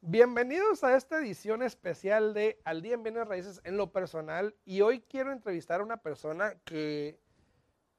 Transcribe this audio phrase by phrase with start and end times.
[0.00, 4.80] Bienvenidos a esta edición especial de Al Día en Bienes Raíces en lo personal y
[4.80, 7.18] hoy quiero entrevistar a una persona que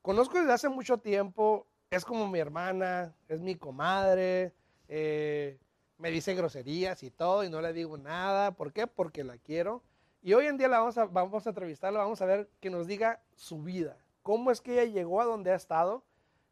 [0.02, 4.54] conozco desde hace mucho tiempo, es como mi hermana, es mi comadre,
[4.88, 5.60] eh,
[5.98, 8.88] me dice groserías y todo y no le digo nada, ¿por qué?
[8.88, 9.84] Porque la quiero.
[10.22, 12.88] Y hoy en día la vamos a, vamos a entrevistarla, vamos a ver que nos
[12.88, 16.04] diga su vida, cómo es que ella llegó a donde ha estado.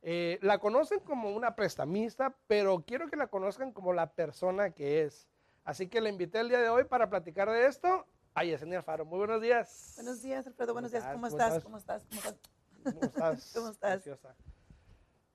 [0.03, 5.01] Eh, la conocen como una prestamista, pero quiero que la conozcan como la persona que
[5.01, 5.27] es.
[5.63, 8.05] Así que le invité el día de hoy para platicar de esto
[8.35, 9.05] a Yesenia Alfaro.
[9.05, 9.93] Muy buenos días.
[9.95, 10.73] Buenos días, Alfredo.
[10.73, 11.03] Buenos días.
[11.11, 11.63] ¿Cómo estás?
[11.63, 12.05] ¿Cómo estás?
[12.05, 12.35] ¿Cómo estás?
[12.83, 13.51] ¿Cómo estás?
[13.55, 13.93] ¿Cómo estás?
[14.03, 14.35] Preciosa.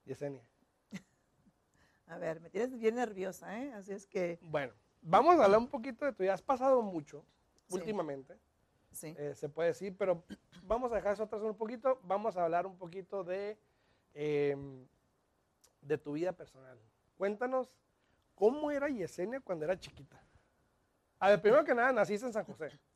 [0.04, 0.44] Yesenia.
[2.06, 3.72] A ver, me tienes bien nerviosa, ¿eh?
[3.72, 4.38] Así es que...
[4.42, 6.34] Bueno, vamos a hablar un poquito de tu vida.
[6.34, 7.24] Has pasado mucho
[7.66, 7.74] Sí.
[7.74, 8.38] últimamente,
[8.92, 9.14] Sí.
[9.18, 10.24] eh, se puede decir, pero
[10.64, 12.00] vamos a dejar eso atrás un poquito.
[12.04, 13.58] Vamos a hablar un poquito de,
[14.14, 14.86] em,
[15.82, 16.78] de tu vida personal.
[17.16, 17.78] Cuéntanos,
[18.34, 20.20] ¿cómo era Yesenia cuando era chiquita?
[21.20, 22.70] A ver, primero que nada, naciste en San José.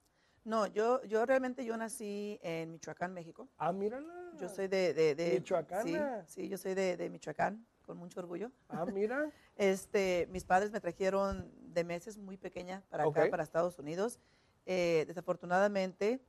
[0.44, 3.48] No, yo, yo realmente yo nací en Michoacán, México.
[3.58, 4.12] Ah, mírala.
[4.40, 4.92] Yo soy de...
[4.92, 6.24] de, de Michoacana.
[6.26, 8.50] Sí, sí, yo soy de, de Michoacán, con mucho orgullo.
[8.68, 9.30] Ah, mira.
[9.56, 14.18] Este, mis padres me trajeron de meses muy pequeña para acá, para Estados Unidos.
[14.66, 16.20] Eh, desafortunadamente,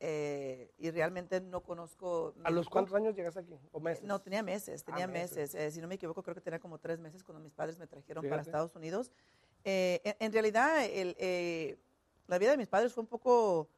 [0.00, 2.34] eh, y realmente no conozco...
[2.44, 3.58] ¿A los cuántos años llegaste aquí?
[3.72, 4.04] ¿O meses?
[4.04, 5.36] No, tenía meses, tenía Ah, meses.
[5.36, 5.54] meses.
[5.54, 7.86] Eh, si no me equivoco, creo que tenía como tres meses cuando mis padres me
[7.86, 8.42] trajeron para.
[8.42, 9.10] Estados Unidos.
[9.64, 11.78] Eh, en, en realidad, el, eh,
[12.26, 13.68] la vida de mis padres fue un poco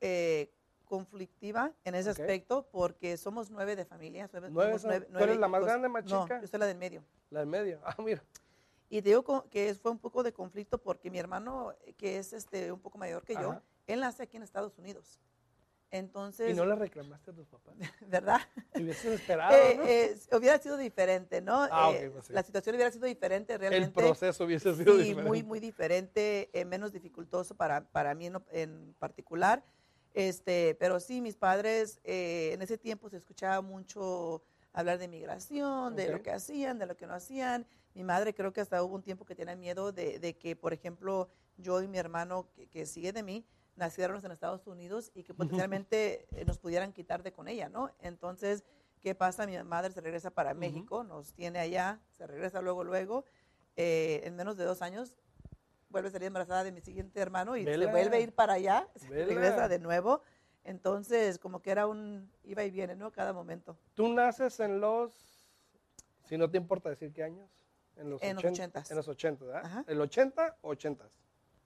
[0.00, 0.50] eh,
[0.86, 4.30] conflictiva en ese aspecto porque somos nueve de familia.
[4.50, 5.68] Nueve son- ¿tú eres la más hijos.
[5.68, 6.40] grande, más No, chica?
[6.40, 7.02] yo soy la del medio.
[7.30, 7.80] La del medio.
[7.84, 8.22] Ah, mira.
[8.88, 12.70] Y digo que fue un poco de conflicto porque mi hermano, eh, que es este
[12.70, 15.18] un poco mayor que yo, él nace aquí en Estados Unidos.
[15.90, 17.74] Entonces, ¿Y no le reclamaste a tus papás?
[18.08, 18.40] ¿verdad?
[18.74, 19.84] Hubieses esperado, Eh, ¿no?
[19.84, 21.68] eh, hubiera sido diferente, ¿no?
[21.70, 22.32] Ah, ok, Eh, pues sí.
[22.32, 23.92] La situación hubiera sido diferente El realmente.
[24.00, 25.28] proceso hubiese sido sí, diferente.
[25.28, 29.64] muy, muy diferente, menos dificultoso para, para mí en, en particular.
[30.14, 34.42] Este, pero sí, mis padres, en ese tiempo se escuchaba mucho
[34.74, 37.66] hablar de migración, de lo que hacían, de lo que no hacían.
[37.94, 40.72] Mi madre creo que hasta hubo un tiempo que tenía miedo de, de que, por
[40.72, 43.46] ejemplo, yo y mi hermano, que, que sigue de mí,
[43.76, 47.90] naciéramos en Estados Unidos y que potencialmente eh, nos pudieran quitar de con ella, ¿no?
[48.00, 48.64] Entonces,
[49.00, 49.46] ¿qué pasa?
[49.46, 50.58] Mi madre se regresa para Ujú.
[50.60, 53.24] México, nos tiene allá, se regresa luego, luego.
[53.76, 55.14] eh, en menos de dos años
[55.88, 57.86] vuelve a salir embarazada de mi siguiente hermano y Vela.
[57.86, 60.22] se vuelve a ir para allá, se regresa de nuevo.
[60.64, 63.12] Entonces, como que era un iba y viene, ¿no?
[63.12, 63.76] Cada momento.
[63.94, 65.12] Tú naces en los,
[66.26, 67.48] si no te importa decir qué años,
[67.96, 68.90] en los, En los 80, ochentas.
[68.90, 69.62] En los 80, ¿verdad?
[69.64, 69.84] Ajá.
[69.86, 71.04] ¿El 80 o 80?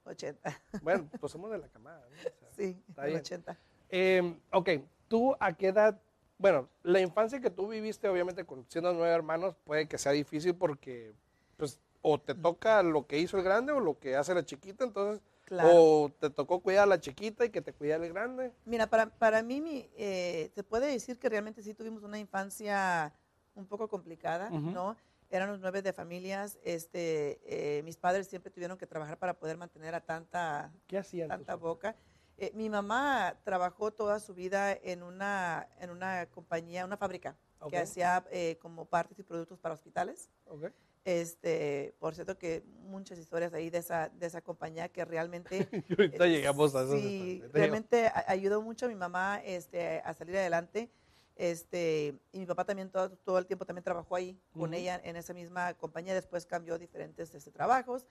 [0.05, 0.61] 80.
[0.83, 2.01] Bueno, pues somos de la camada.
[2.09, 2.15] ¿no?
[2.15, 3.19] O sea, Sí, Está en bien.
[3.21, 3.57] 80.
[3.89, 4.69] eh, ok,
[5.07, 5.99] ¿tú a qué edad?
[6.37, 10.55] Bueno, la infancia que tú viviste, obviamente, con siendo nueve hermanos, puede que sea difícil
[10.55, 11.13] porque,
[11.57, 14.83] pues, o te toca lo que hizo el grande o lo que hace la chiquita,
[14.85, 15.69] entonces, Claro.
[15.73, 18.53] o te tocó cuidar a la chiquita y que te cuidara el grande.
[18.65, 23.11] Mira, para, para mí, mi, eh, se puede decir que realmente sí tuvimos una infancia
[23.55, 24.71] un poco complicada, Ujú.
[24.71, 24.97] ¿no?
[25.31, 26.59] Éramos nueve de familias.
[26.63, 31.55] Este, eh, mis padres siempre tuvieron que trabajar para poder mantener a tanta, ¿Qué tanta
[31.55, 31.95] boca.
[32.37, 37.35] Eh, mi mamá trabajó toda su vida en una, en una compañía, una fábrica,
[37.69, 40.29] que hacía eh, como partes y productos para hospitales.
[40.45, 40.71] Ok.
[41.09, 45.93] Este, por cierto que muchas historias ahí de esa, de esa compañía que realmente Y
[45.93, 46.99] ahorita eh, llegamos a eso.
[46.99, 50.91] Sí, realmente ayudó mucho a mi mamá este, a salir adelante.
[51.35, 55.15] Este, y mi papá también todo, todo el tiempo también trabajó ahí con ella en
[55.15, 56.13] esa misma compañía.
[56.13, 58.05] Después cambió diferentes este, trabajos,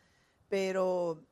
[0.48, 1.22] pero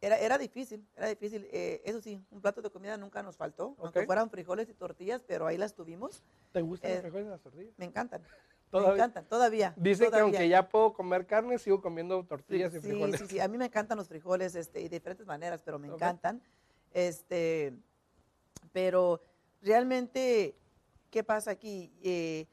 [0.00, 1.48] era, era difícil, era difícil.
[1.50, 5.24] Eh, eso sí, un plato de comida nunca nos faltó, aunque fueran frijoles y tortillas,
[5.26, 6.22] pero ahí las tuvimos.
[6.52, 7.74] ¿Te gustan los eh, frijoles y las tortillas?
[7.78, 8.22] Me encantan,
[8.66, 8.94] me Todavía.
[8.94, 9.74] encantan, todavía.
[9.76, 13.20] Dicen que aunque ya puedo comer carne, sigo comiendo tortillas y Sí, frijoles.
[13.20, 13.40] sí, sí.
[13.40, 16.42] A mí me encantan los frijoles este, y de diferentes maneras, pero me encantan.
[16.92, 17.74] Este,
[18.72, 19.22] pero
[19.62, 20.56] realmente,
[21.10, 21.92] ¿qué pasa aquí?
[22.02, 22.46] Eh,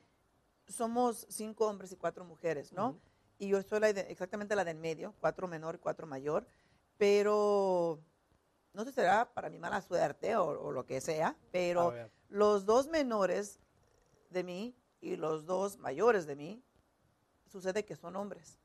[0.67, 2.97] somos cinco hombres y cuatro mujeres, ¿no?
[3.39, 6.45] Y yo soy la de- exactamente la de en medio, cuatro menor y cuatro mayor,
[6.97, 7.99] pero
[8.73, 11.93] no sé si será para mi mala suerte o, o lo que sea, pero
[12.29, 13.59] los dos menores
[14.29, 16.63] de mí y los dos mayores de mí,
[17.47, 18.57] sucede que son hombres,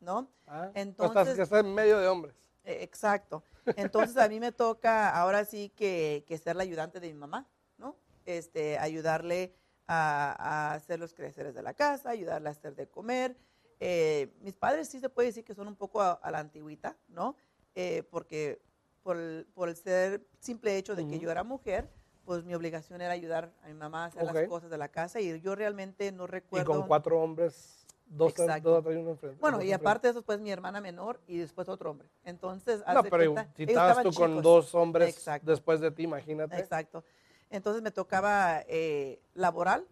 [0.00, 0.30] ¿no?
[0.46, 2.34] Ah, entonces- estás, que estás en medio de hombres.
[2.64, 3.42] Eh, Exacto.
[3.76, 7.48] Entonces a mí me toca ahora sí que, que ser la ayudante de mi mamá,
[7.78, 7.96] ¿no?
[8.24, 9.54] Este, ayudarle
[9.86, 13.36] a, a hacer los creceres de la casa, ayudarle a hacer de comer.
[13.80, 16.96] Eh, mis padres sí se puede decir que son un poco a, a la antigüita,
[17.08, 17.36] ¿no?
[17.74, 18.62] Eh, porque
[19.02, 21.88] por el, por el ser simple hecho de que yo era mujer,
[22.24, 25.20] pues mi obligación era ayudar a mi mamá a hacer las cosas de la casa
[25.20, 26.66] y yo realmente no Y recuerdo.
[26.70, 28.70] con cuatro hombres, dos, Exacto.
[28.70, 29.38] dos atrás y uno enfrente.
[29.40, 32.08] Bueno, dos y aparte de eso, pues mi hermana menor y después otro hombre.
[32.24, 35.50] Entonces, No, pero cuenta, si estabas tú con dos hombres Exacto.
[35.50, 36.58] después de ti, imagínate.
[36.58, 37.04] Exacto.
[37.50, 39.84] Entonces me tocaba eh, laborar,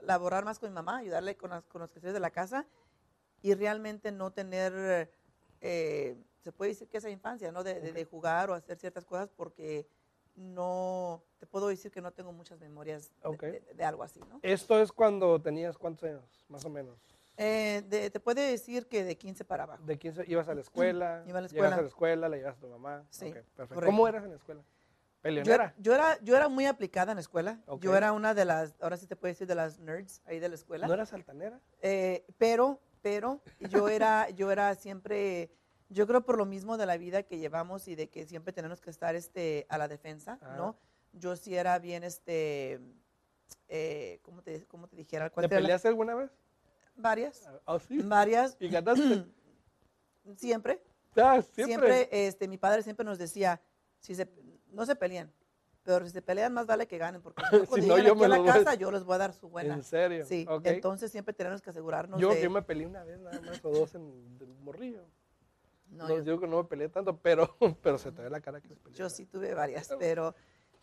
[0.00, 2.66] laborar más con mi mamá, ayudarle con, las, con los quehaceres de la casa
[3.42, 5.10] y realmente no tener,
[5.60, 7.64] eh, se puede decir que esa infancia, ¿no?
[7.64, 9.86] De, de- de jugar o hacer ciertas cosas porque
[10.36, 13.42] no, te puedo decir que no tengo muchas memorias de- Ok.
[13.42, 14.40] de, de algo así, ¿no?
[14.42, 16.98] Esto es cuando tenías cuántos años, más o menos.
[17.36, 19.82] Eh, de- te puede decir que de 15 para abajo.
[19.84, 21.76] De 15, ibas a la escuela, Iba a la llegas escuela.
[21.76, 23.04] a la escuela, le llevas a tu mamá.
[23.10, 23.52] Sí, perfecto.
[23.56, 23.86] correcto.
[23.86, 24.60] ¿Cómo eras en la escuela?
[24.62, 25.74] Yo, ¿Peleonera?
[25.78, 27.58] yo era, yo era muy aplicada en la escuela.
[27.80, 30.50] Yo era una de las, ahora sí te puedo decir, de las nerds ahí de
[30.50, 30.86] la escuela.
[30.86, 31.58] ¿No eras altanera?
[31.80, 35.50] Eh, pero, pero yo era, yo era siempre,
[35.94, 38.80] yo creo por lo mismo de la vida que llevamos y de que siempre tenemos
[38.80, 40.54] que estar este, a la defensa, Ah.
[40.56, 40.76] ¿no?
[41.12, 42.80] Yo sí era bien, este,
[43.68, 45.28] eh, ¿cómo, te, cómo te dijera?
[45.28, 46.30] ¿Te ¿Cuál era la- peleaste alguna vez?
[46.96, 47.98] Varias, Ah, sí.
[48.02, 49.24] varias, ¿Y ganaste?
[50.36, 50.82] siempre,
[51.16, 52.26] Ah, siempre, siempre.
[52.26, 53.60] este, mi padre siempre nos decía,
[54.00, 54.28] si se,
[54.72, 55.32] no se peleen,
[55.84, 57.42] pero si se pelean más vale que ganen, porque
[57.80, 59.48] si no, yo aquí me a la voy casa yo les voy a dar su
[59.48, 59.74] buena.
[59.74, 60.24] ¿En serio?
[60.26, 60.66] Sí, Ok.
[60.66, 62.42] entonces siempre tenemos que asegurarnos yo, de...
[62.42, 65.04] yo me peleé una vez nada más o dos en el morrillo.
[65.90, 68.40] No, No, yo- digo que no me peleé tanto, pero, pero se te ve la
[68.40, 68.96] cara que se peleó.
[68.96, 70.34] Yo sí tuve varias, pero,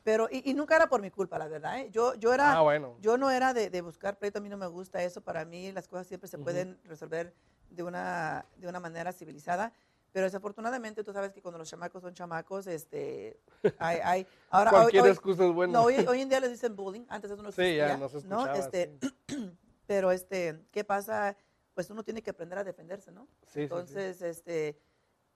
[0.04, 1.80] pero y, y nunca era por mi culpa, la verdad.
[1.80, 1.90] ¿eh?
[1.92, 2.98] Yo, yo era, Ah, bueno.
[3.02, 5.22] yo no era de, de buscar pleito, a mí no me gusta eso.
[5.22, 7.34] Para mí las cosas siempre se pueden resolver
[7.70, 9.74] de una, de una manera civilizada.
[10.14, 13.40] Pero desafortunadamente tú sabes que cuando los chamacos son chamacos, este,
[13.80, 15.72] hay, hay ahora Cualquier hoy- excusa es buena.
[15.74, 18.10] no, hoy, hoy en día les dicen bullying, antes eso no sí, ya existía, no
[18.10, 18.58] se escuchaba.
[18.58, 18.98] Este,
[19.28, 19.58] sí.
[19.88, 21.38] pero este, ¿qué pasa?
[21.74, 23.26] Pues uno tiene que aprender a defenderse, ¿no?
[23.48, 23.62] Sí.
[23.62, 24.78] Entonces, este,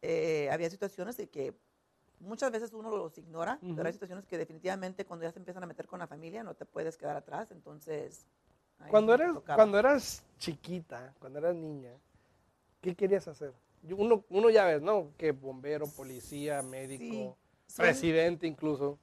[0.08, 1.54] eh, había situaciones de que
[2.20, 3.76] muchas veces uno los ignora, Ujú.
[3.76, 6.54] pero hay situaciones que definitivamente cuando ya se empiezan a meter con la familia no
[6.54, 7.52] te puedes quedar atrás.
[7.52, 8.26] Entonces,
[8.90, 11.92] Cuando eras, cuando eras chiquita, cuando eras niña,
[12.82, 13.52] ¿qué querías hacer?
[13.90, 15.12] Uno, uno ya ves, ¿no?
[15.18, 17.38] Que bombero, policía, médico,
[17.68, 19.00] Sí, presidente incluso.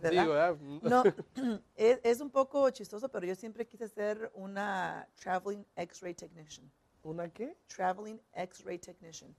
[0.00, 0.22] ¿verdad?
[0.22, 0.56] Digo, ¿verdad?
[0.82, 1.02] No,
[1.76, 6.70] es, es un poco chistoso, pero yo siempre quise ser una traveling X-ray technician.
[7.02, 7.56] ¿Una qué?
[7.66, 9.34] Traveling X-ray technician.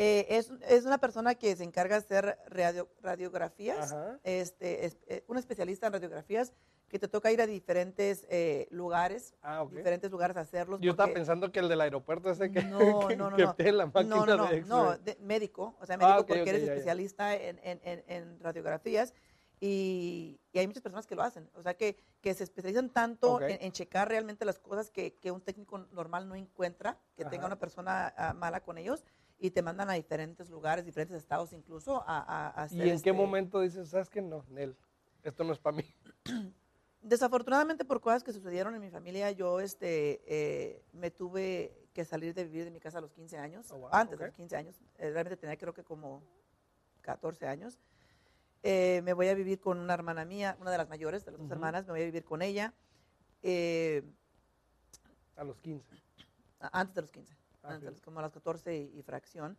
[0.00, 4.20] Eh, es, es una persona que se encarga de hacer radio- radiografías, Ajá.
[4.22, 6.52] este, es, eh, un especialista en radiografías
[6.88, 10.80] que te toca ir a diferentes eh, lugares, Ah, diferentes lugares a hacerlos.
[10.80, 12.78] Yo estaba pensando que el del aeropuerto ese que, No,
[13.08, 13.54] que, no, no, que no.
[13.56, 14.68] tiene la máquina no, no, no, de X-ray.
[14.68, 18.04] no, de- médico, o sea, Ah, médico porque ok, eres ya, especialista en, en- en-
[18.06, 19.12] en radiografías
[19.60, 23.40] y, y hay muchas personas que lo hacen, o sea, que, que se especializan tanto
[23.42, 27.46] en, en checar realmente las cosas que, que un técnico normal no encuentra, que tenga
[27.46, 29.04] una persona ah, mala con ellos
[29.38, 33.00] y te mandan a diferentes lugares, diferentes estados incluso a, a- a hacer ¿Y en
[33.02, 34.76] qué este- momento dices, sabes que no, Nel,
[35.22, 35.84] esto no es para mí?
[37.00, 42.34] Desafortunadamente por cosas que sucedieron en mi familia, yo este, eh, me tuve que salir
[42.34, 44.20] de vivir de mi casa a los 15 años, Oh, wow, antes ok.
[44.20, 46.22] de los 15 años, eh, realmente tenía creo que como
[47.02, 47.78] 14 años.
[48.64, 51.38] Eh, me voy a vivir con una hermana mía, una de las mayores de las
[51.38, 51.54] dos Ujú.
[51.54, 52.74] hermanas, me voy a vivir con ella
[53.42, 54.02] eh,
[55.36, 55.86] A los 15.
[56.58, 57.36] a- antes de los 15,
[57.68, 57.92] Ah, de ok.
[57.94, 59.56] los- como a las 14 y, y fracción.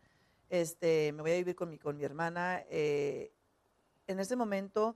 [0.49, 2.63] Este, me voy a vivir con mi, con mi hermana.
[2.69, 3.31] eh,
[4.07, 4.95] en ese momento,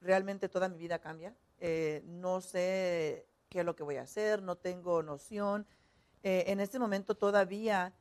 [0.00, 1.34] realmente toda mi vida cambia.
[1.58, 5.66] Eh, no sé qué es lo que voy a hacer, no tengo noción.
[6.22, 7.94] Eh, en este momento todavía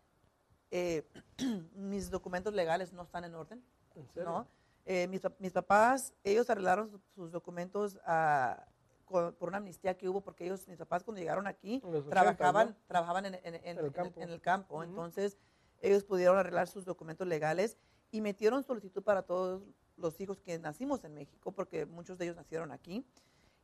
[0.72, 1.08] eh,
[1.76, 3.64] mis documentos legales no están en orden.
[3.96, 4.30] ¿En serio?
[4.30, 4.48] ¿no?
[4.86, 8.66] Eh, mis, mis papás, ellos arreglaron su- sus documentos ah,
[9.10, 12.06] con- por una amnistía que hubo, porque ellos, mis papás cuando llegaron aquí, En los
[12.06, 12.76] 80, trabajaban, ¿no?
[12.88, 14.22] trabajaban en, en- en- el campo.
[14.22, 14.76] en el campo.
[14.76, 14.84] Ujú.
[14.84, 15.38] Entonces,
[15.82, 17.78] ellos pudieron arreglar sus documentos legales
[18.12, 19.64] y metieron solicitud para todos
[19.98, 23.06] los hijos que nacimos en México, porque muchos de ellos nacieron aquí.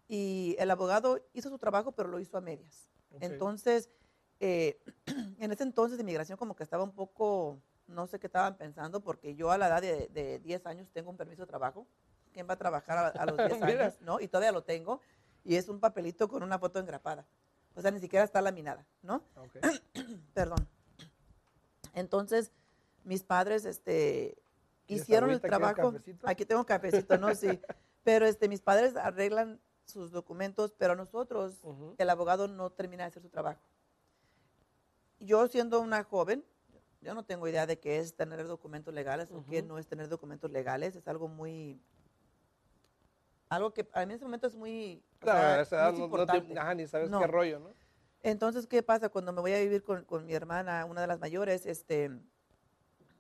[0.08, 2.90] Y el abogado hizo su trabajo, pero lo hizo a medias.
[3.12, 3.24] Ok.
[3.24, 3.90] Entonces,
[4.40, 4.80] eh,
[5.40, 9.02] en ese entonces de inmigración como que estaba un poco, no sé qué estaban pensando,
[9.02, 11.88] porque yo a la edad de, de 10 años tengo un permiso de trabajo.
[12.34, 13.86] ¿Quién va a trabajar a, a los 10 Mira.
[13.86, 14.02] años?
[14.02, 14.20] ¿no?
[14.20, 15.00] Y todavía lo tengo.
[15.46, 17.26] Y es un papelito con una foto engrapada.
[17.76, 19.22] O sea, ni siquiera está laminada, ¿no?
[20.34, 20.68] Perdón.
[21.94, 22.52] Entonces,
[23.04, 24.38] mis padres este,
[24.86, 25.94] ¿Quieres hicieron el trabajo.
[26.24, 27.34] Aquí tengo cafecito, ¿no?
[27.36, 27.60] Sí.
[28.04, 31.96] Pero este, mis padres arreglan sus documentos, pero nosotros, Ujú.
[31.98, 33.62] el abogado no termina de hacer su trabajo.
[35.20, 36.44] Yo siendo una joven,
[37.02, 40.10] yo no tengo idea de qué es tener documentos legales o qué no es tener
[40.10, 40.96] documentos legales.
[40.96, 41.80] Es algo muy...
[43.50, 45.04] Algo que a mí en ese momento es muy...
[45.18, 47.20] o Claro, sea, a esa edad muy no, no te, ajá, ni sabes No.
[47.20, 47.70] qué rollo, ¿no?
[48.24, 49.10] Entonces, ¿qué pasa?
[49.10, 52.10] Cuando me voy a vivir con, con mi hermana, una de las mayores, este,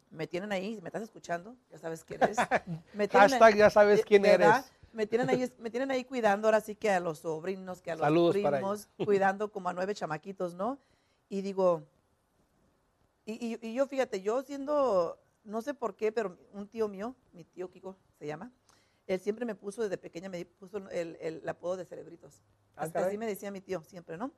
[0.09, 2.37] me tienen ahí, me estás escuchando, ya sabes quién eres.
[2.93, 4.57] Me Hashtag ya sabes quién ¿verdad?
[4.59, 4.71] eres.
[4.93, 7.95] me tienen ahí, me tienen ahí cuidando ahora sí que a los sobrinos, que a
[7.95, 10.79] los Saludos para primos, cuidando como a nueve chamaquitos, ¿no?
[11.29, 11.83] Y digo,
[13.25, 17.15] y, y- y yo fíjate, yo siendo, no sé por qué, pero un tío mío,
[17.33, 18.51] mi tío Kiko se llama,
[19.07, 22.41] él siempre me puso desde pequeña, me puso el, el- el apodo de cerebritos.
[22.75, 24.31] Ah, Hasta así me decía mi tío, siempre, ¿no?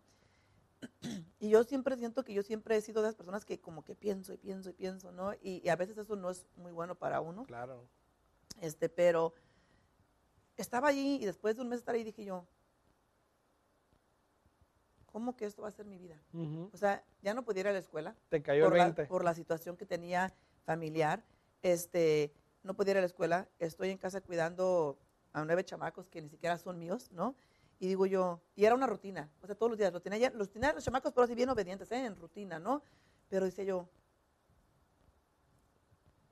[1.40, 3.96] Y yo siempre siento que yo siempre he sido de las personas que como que
[3.96, 5.34] pienso y pienso y pienso, ¿no?
[5.36, 7.46] Y, y a veces eso no es muy bueno para uno.
[7.46, 7.88] Claro.
[8.62, 9.34] Este, pero
[10.56, 12.46] estaba allí y después de un mes estar ahí dije yo,
[15.06, 16.20] ¿cómo que esto va a ser mi vida?
[16.74, 19.06] O sea, ya no podía ir a la escuela Te cayó por el la, 20.
[19.06, 20.34] por la situación que tenía
[20.66, 21.24] familiar.
[21.62, 22.34] Este,
[22.64, 25.00] no podía ir a la escuela, estoy en casa cuidando
[25.34, 27.36] a nueve chamacos que ni siquiera son míos, ¿no?
[27.80, 30.30] Y digo yo, y era una rutina, o sea, todos los días, los tenía, ya-
[30.32, 32.06] los, tenía los chamacos, pero así bien obedientes, ¿eh?
[32.06, 32.82] en rutina, ¿no?
[33.30, 33.88] Pero dice yo,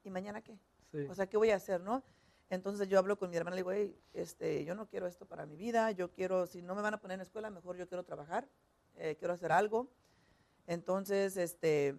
[0.04, 0.58] ¿y mañana qué?
[0.92, 1.06] Sí.
[1.10, 2.04] O sea, ¿qué voy a hacer, no?
[2.50, 5.46] Entonces yo hablo con mi hermana, le digo, "Ey, este, yo no quiero esto para
[5.46, 8.04] mi vida, yo quiero, si no me van a poner en escuela, mejor yo quiero
[8.04, 8.48] trabajar,
[8.96, 9.90] eh, quiero hacer algo.
[10.68, 11.96] Entonces, este,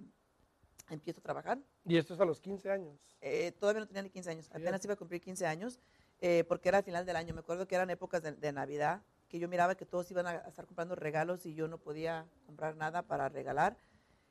[0.89, 1.59] empiezo a trabajar.
[1.85, 3.01] y esto es a los 15 años.
[3.21, 5.79] Eh, todavía no tenía ni 15 años, apenas iba a cumplir 15 años,
[6.21, 7.35] eh, porque era al final del año.
[7.35, 10.31] Me acuerdo que eran épocas de, de Navidad, que yo miraba que todos iban a,
[10.31, 13.77] a estar comprando regalos y yo no podía comprar nada para regalar.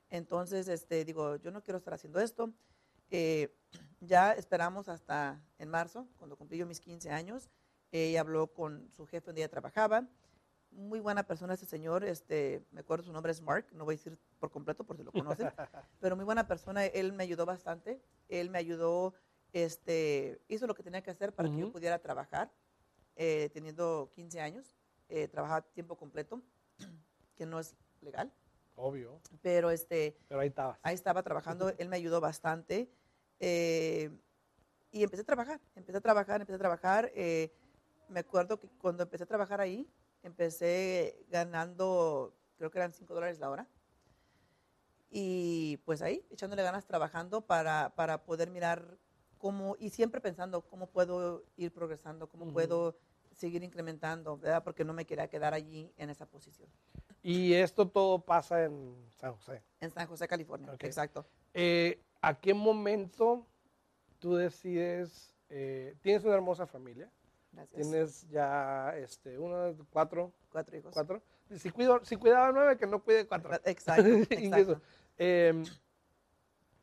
[0.10, 2.54] Entonces, este, digo, yo no quiero estar haciendo esto.
[3.12, 3.54] Eh,
[4.00, 7.50] ya esperamos hasta en marzo, cuando cumplí yo mis 15 años.
[7.92, 10.08] Ella habló con su jefe donde ella trabajaba.
[10.76, 13.98] Muy buena persona ese señor, este, me acuerdo su nombre es Mark, no voy a
[13.98, 15.50] decir por completo por si lo conocen,
[16.02, 19.14] pero muy buena persona, él me ayudó bastante, él me ayudó,
[19.54, 22.52] este, hizo lo que tenía que hacer para que yo pudiera trabajar,
[23.16, 24.76] eh, teniendo 15 años,
[25.08, 26.42] eh, trabajaba tiempo completo,
[27.38, 28.30] que no es legal,
[28.76, 29.22] Obvio.
[29.42, 30.78] pero este, Pero ahí estabas.
[30.84, 32.92] ahí estaba trabajando, él me ayudó bastante.
[33.40, 34.12] eh,
[34.92, 37.12] y empecé a trabajar, empecé a trabajar, empecé a trabajar.
[37.16, 37.52] eh,
[38.08, 39.90] me acuerdo que cuando empecé a trabajar ahí,
[40.28, 43.68] empecé ganando, creo que eran 5 dólares la hora.
[45.10, 48.98] Y pues ahí, echándole ganas, trabajando para, para poder mirar
[49.38, 52.98] cómo, y siempre pensando cómo puedo ir progresando, cómo puedo
[53.32, 54.64] seguir incrementando, ¿verdad?
[54.64, 56.70] Porque no me quería quedar allí en esa posición.
[57.22, 59.64] Y esto todo pasa en San José.
[59.80, 61.26] En San José, California, exacto.
[61.54, 63.48] Eh, ¿A qué momento
[64.20, 67.12] tú decides, eh, tienes una hermosa familia,
[67.56, 67.82] Gracias.
[67.90, 70.94] tienes ya este, uno, cuatro, Cuatro hijos.
[70.94, 71.22] cuatro,
[71.56, 73.54] si, cuido, si cuidaba nueve, que no cuide cuatro.
[73.66, 74.82] Exacto, exacto.
[75.18, 75.64] Eh,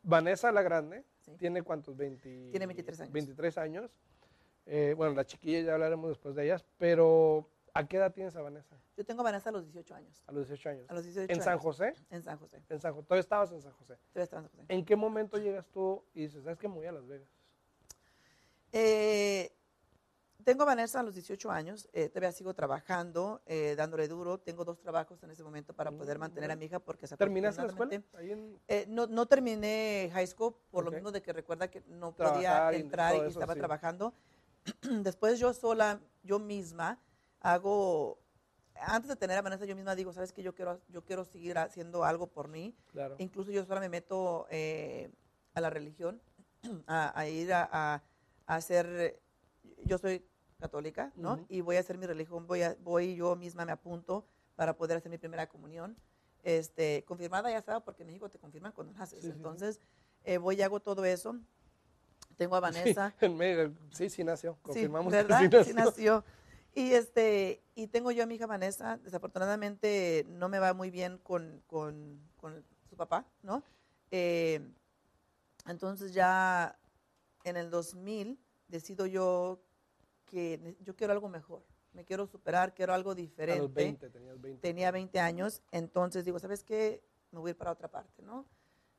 [0.02, 1.32] Vanessa la Grande, Sí.
[1.36, 1.96] ¿tiene cuántos?
[1.96, 3.12] 20, Tiene 23 años.
[3.12, 3.90] 23 años.
[4.66, 8.42] Eh, bueno, la chiquilla ya hablaremos después de ellas, pero ¿a qué edad tienes a
[8.42, 8.76] Vanessa?
[8.96, 10.22] Yo tengo a Vanessa a los 18 años.
[10.26, 10.90] A los 18 años.
[10.90, 11.62] A los 18 ¿En San años.
[11.62, 11.94] José?
[12.10, 12.62] En San José.
[12.68, 13.06] En San José.
[13.06, 13.96] Todavía estabas en San José.
[14.12, 14.74] Todavía estaba en San José.
[14.74, 17.28] ¿En qué momento llegas tú y dices, sabes que me voy a Las Vegas?
[18.72, 19.52] Eh,
[20.44, 21.88] tengo a Vanessa a los 18 años.
[21.92, 24.38] eh, todavía sigo trabajando, eh, dándole duro.
[24.38, 27.62] Tengo dos trabajos en ese momento para poder Mm, mantener a mi hija porque ¿Terminaste
[27.62, 27.94] la escuela?
[27.94, 30.90] en- Eh, no, no terminé high school por Ok.
[30.90, 33.58] lo mismo de que recuerda que no Trabajar podía y entrar y, eso, estaba sí.
[33.58, 34.14] trabajando.
[35.02, 36.98] Después yo sola, yo misma,
[37.40, 38.18] hago,
[38.76, 41.58] antes de tener a Vanessa, yo misma digo, sabes que yo quiero, yo quiero seguir
[41.58, 42.74] haciendo algo por mí.
[42.92, 43.16] claro.
[43.18, 45.10] Incluso yo sola me meto eh,
[45.54, 46.20] a la religión,
[46.86, 48.02] a, a ir a, a-
[48.46, 49.20] a hacer,
[49.84, 50.24] yo soy
[50.66, 51.34] católica, ¿no?
[51.34, 51.46] Ujú.
[51.48, 54.24] Y voy a hacer mi religión, voy, a, voy yo misma me apunto
[54.56, 55.96] para poder hacer mi primera comunión.
[56.44, 59.20] Este, confirmada ya estaba, porque en México te confirman cuando naces.
[59.20, 59.36] Sí, sí, sí.
[59.36, 59.80] Entonces,
[60.24, 61.36] eh, voy y hago todo eso.
[62.36, 63.14] Tengo a Sí, Vanessa.
[63.20, 63.76] en México.
[63.90, 64.52] Sí, sí nació.
[64.54, 65.38] Sí, Confirmamos que ¿verdad?
[65.40, 65.74] sí Sí nació.
[65.74, 66.24] nació.
[66.74, 68.96] Y, este, y tengo yo a mi hija Vanessa.
[68.98, 73.62] Desafortunadamente no me va muy bien con, con- con su papá, ¿no?
[74.10, 74.60] Eh,
[75.66, 76.78] entonces ya
[77.44, 78.38] en el 2000
[78.68, 79.60] decido yo
[80.32, 81.62] que yo quiero algo mejor.
[81.92, 84.60] Me quiero superar, quiero algo A diferente los 20, tenías 20.
[84.62, 87.04] tenía 20 años, entonces digo, ¿sabes qué?
[87.30, 88.46] Me voy a ir para otra parte, ¿no?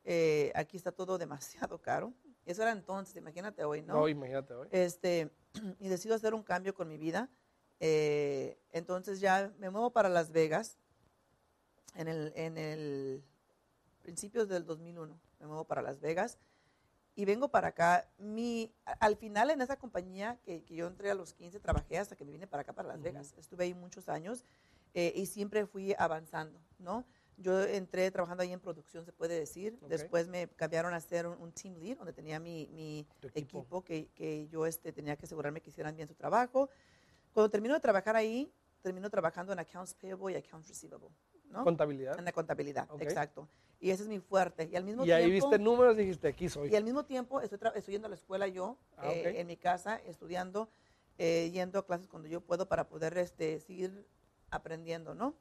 [0.04, 2.14] Eh, aquí está todo demasiado caro.
[2.46, 3.94] Eso era entonces, imagínate hoy, ¿no?
[3.96, 4.68] No, imagínate hoy.
[4.70, 5.32] Este,
[5.80, 7.32] y decido hacer un cambio con mi vida.
[7.80, 10.78] Eh, entonces ya me muevo para Las Vegas
[11.96, 13.24] en el, en el
[14.04, 15.20] principios del 2001.
[15.40, 16.38] Me muevo para Las Vegas
[17.16, 18.08] y vengo para acá.
[18.18, 22.16] Mi, al final en esa compañía que, que yo entré a los 15, trabajé hasta
[22.16, 23.02] que me vine para acá, para Las.
[23.02, 23.34] Vegas.
[23.38, 24.46] Estuve ahí muchos años
[24.94, 27.06] eh, y siempre fui avanzando, ¿no?
[27.38, 29.78] Yo entré trabajando ahí en producción, se puede decir.
[29.82, 29.90] Ok.
[29.90, 33.60] Después me cambiaron a ser un, un team lead, donde tenía mi, mi equipo.
[33.60, 36.70] equipo, que, que yo este, tenía que asegurarme que hicieran bien su trabajo.
[37.34, 41.10] Cuando termino de trabajar ahí, termino trabajando en accounts payable y accounts receivable,
[41.54, 41.64] ¿no?
[41.64, 42.18] Contabilidad.
[42.20, 43.48] En la contabilidad, exacto.
[43.80, 44.68] Y ese es mi fuerte.
[44.72, 46.70] Y al mismo Y ahí tiempo, viste números y dijiste, aquí soy.
[46.70, 49.58] y al mismo tiempo estoy, estoy yendo a la escuela yo, Ah, eh, en mi
[49.58, 50.70] casa, estudiando.
[51.20, 54.08] eh, yendo a clases cuando yo puedo para poder este, seguir
[54.50, 55.36] aprendiendo, ¿no?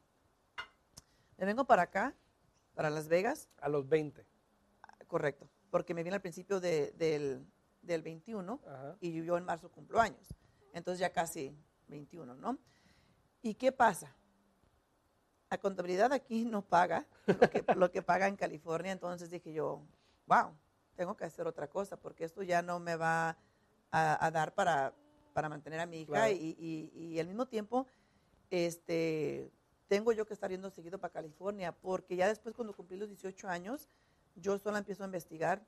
[1.38, 2.14] Me vengo para acá,
[2.74, 3.48] para Las Vegas.
[3.60, 4.24] A los 20.
[5.06, 7.46] Correcto, porque me vine al principio de- del,
[7.82, 8.96] del 21 Ajá.
[9.00, 10.34] y yo en marzo cumplo años.
[10.74, 11.56] Entonces ya casi
[11.88, 12.58] 21, ¿no?
[13.42, 14.14] ¿Y qué pasa?
[15.52, 19.82] La contabilidad aquí no paga lo que, lo que paga en California, entonces dije yo,
[20.26, 20.56] wow,
[20.96, 23.36] tengo que hacer otra cosa porque esto ya no me va
[23.90, 24.94] a, a dar para,
[25.34, 26.32] para mantener a mi hija Claro.
[26.32, 27.86] y, y- y al mismo tiempo
[28.50, 29.50] este,
[29.88, 33.46] tengo yo que estar yendo seguido para California porque ya después cuando cumplí los 18
[33.46, 33.90] años,
[34.36, 35.66] yo sola empiezo a investigar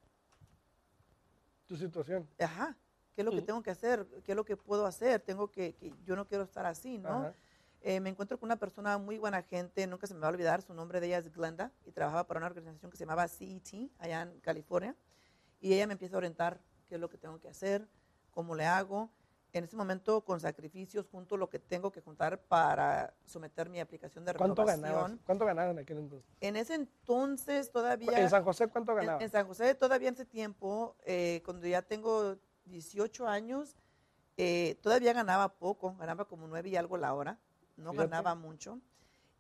[1.66, 2.26] Tu situación.
[2.38, 2.74] ajá,
[3.14, 3.46] ¿qué es lo que Ujú.
[3.46, 4.06] tengo que hacer?
[4.24, 5.20] ¿Qué es lo que puedo hacer?
[5.20, 7.10] Tengo que, que yo no quiero estar así, ¿no?
[7.24, 7.34] Ajá.
[7.86, 10.62] Eh, me encuentro con una persona muy buena gente, nunca se me va a olvidar,
[10.62, 13.90] su nombre de ella es Glenda y trabajaba para una organización que se llamaba CET
[13.98, 14.96] allá en California
[15.60, 17.86] y ella me empieza a orientar qué es lo que tengo que hacer,
[18.30, 19.10] cómo le hago.
[19.52, 24.24] En ese momento, con sacrificios, junto lo que tengo que juntar para someter mi aplicación
[24.24, 24.82] de ¿Cuánto renovación.
[24.82, 25.12] ganabas?
[25.26, 26.28] ¿Cuánto ganabas en aquel entonces?
[26.40, 28.18] En ese entonces todavía...
[28.18, 29.22] ¿En San José cuánto En, ganabas?
[29.22, 33.76] en San José todavía en ese tiempo, eh, cuando ya tengo 18 años,
[34.38, 37.38] eh, todavía ganaba poco, ganaba como 9 y algo la hora,
[37.76, 38.08] no Fíjate.
[38.08, 38.80] ganaba mucho.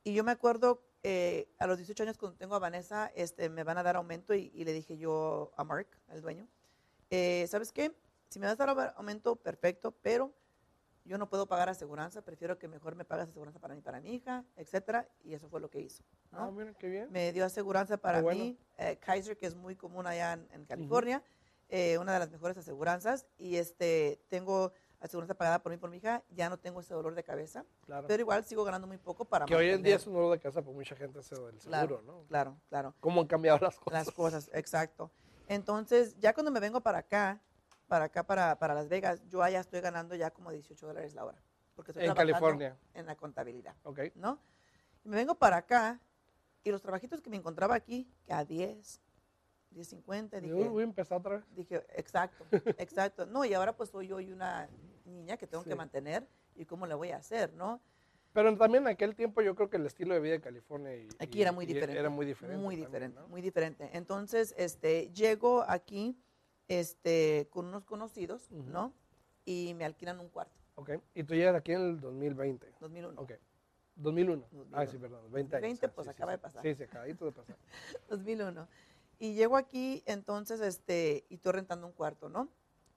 [0.02, 3.64] Y yo me acuerdo, eh, a los 18 años cuando tengo a Vanessa, este, me
[3.64, 6.46] van a dar aumento y, y le dije yo a Mark, el dueño,
[7.10, 7.94] eh, ¿sabes qué?
[8.28, 10.32] Si me vas a dar aumento, perfecto, pero
[11.04, 14.14] yo no puedo pagar aseguranza, prefiero que mejor me pagas aseguranza para mí, para mi
[14.14, 16.02] hija, etcétera, y eso fue lo que hizo.
[16.32, 16.44] ¿no?
[16.44, 17.12] Ah, mira, qué bien.
[17.12, 18.42] me dio aseguranza para bueno.
[18.42, 21.22] mí, eh, Kaiser, que es muy común allá en, en California,
[21.68, 24.72] eh, una de las mejores aseguranzas, y este tengo
[25.04, 28.06] aseguranza pagada por mí por mi hija, ya no tengo ese dolor de cabeza, Claro.
[28.06, 30.38] pero igual sigo ganando muy poco para que hoy en día es un dolor de
[30.40, 32.22] casa por mucha gente ese del seguro, Claro, ¿no?
[32.26, 33.92] Claro, claro, ¿Cómo han cambiado las cosas?
[34.06, 35.10] las cosas, exacto.
[35.46, 37.40] Entonces, ya cuando me vengo para acá,
[37.86, 41.26] para acá, para, para Las Vegas, yo allá estoy ganando ya como 18 dólares la
[41.26, 41.38] hora,
[41.76, 42.76] porque estoy En California.
[42.94, 43.76] en la contabilidad.
[43.82, 44.00] Ok.
[44.14, 44.38] ¿no?
[45.04, 46.00] Y me vengo para acá
[46.62, 49.02] y los trabajitos que me encontraba aquí, que a 10,
[49.74, 51.44] 10.50, Yo dije, voy a empezar otra vez.
[51.54, 52.46] dije, exacto,
[52.78, 53.26] exacto.
[53.26, 54.66] No, y ahora pues soy yo y una
[55.04, 55.70] niña que tengo Sí.
[55.70, 57.80] que mantener y cómo le voy a hacer, ¿no?
[58.32, 61.08] Pero también en aquel tiempo yo creo que el estilo de vida de California y,
[61.20, 61.98] Aquí y- era muy diferente.
[62.00, 62.60] Era muy diferente.
[62.60, 63.28] Muy también, diferente, ¿no?
[63.28, 63.90] muy diferente.
[63.92, 66.18] Entonces, este, llego aquí
[66.66, 68.62] este, con unos conocidos, Ujú.
[68.70, 68.92] ¿no?
[69.44, 70.90] Y me alquilan un cuarto, Ok.
[71.14, 72.66] Y tú llegas aquí en el 2020.
[72.80, 73.20] 2001.
[73.20, 73.32] Ok.
[73.96, 74.42] 2001.
[74.72, 74.86] Ah, 2001.
[74.90, 75.30] sí, perdón.
[75.30, 75.62] 20 años.
[75.62, 76.36] 20, Ah, pues, sí, acaba sí.
[76.36, 76.62] de pasar.
[76.62, 77.56] Sí, sí, acabadito de pasar.
[78.08, 78.66] 2001.
[79.20, 82.48] Y llego aquí, entonces, este, y estoy rentando un cuarto, ¿no?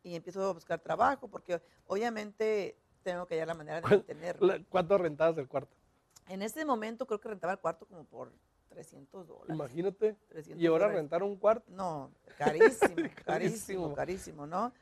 [0.03, 4.53] Y empiezo a buscar trabajo, porque obviamente tengo que hallar la manera de ¿Cuál- mantenerlo.
[4.69, 5.75] ¿Cuánto rentabas del cuarto?
[6.29, 8.31] En ese momento creo que rentaba el cuarto como por
[8.69, 9.53] 300 dólares.
[9.55, 10.15] Imagínate.
[10.29, 11.01] 300 Y ahora dólares.
[11.01, 11.65] rentar un cuarto.
[11.71, 13.25] No, carísimo, Carísimo.
[13.25, 14.73] carísimo, carísimo, ¿no?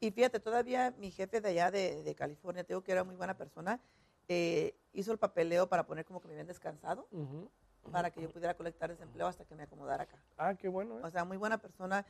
[0.00, 3.14] Y fíjate, todavía mi jefe de allá de, de California, te digo que era muy
[3.14, 3.80] buena persona,
[4.28, 7.48] eh, hizo el papeleo para poner como que me habían descansado, Ujú.
[7.92, 10.18] para que yo pudiera colectar desempleo hasta que me acomodara acá.
[10.38, 10.98] Ah, qué bueno.
[10.98, 11.02] ¿eh?
[11.04, 12.04] O sea, muy buena persona.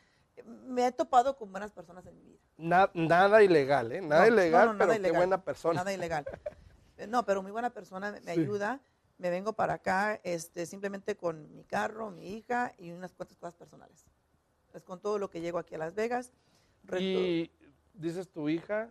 [0.66, 2.38] Me he topado con buenas personas en mi vida.
[2.56, 4.00] Na- nada ilegal, ¿eh?
[4.00, 5.16] Nada No, ilegal, no, pero qué ilegal.
[5.18, 5.74] buena persona.
[5.80, 6.24] Nada ilegal.
[6.96, 8.30] Eh, No, pero muy buena persona, me, Sí.
[8.40, 8.80] ayuda.
[9.18, 13.54] Me vengo para acá este, simplemente con mi carro, mi hija y unas cuantas cosas
[13.54, 14.06] personales.
[14.72, 16.32] Es con todo lo que llego aquí a Las Vegas.
[16.84, 17.52] Rento- Y
[17.94, 18.90] dices tu hija,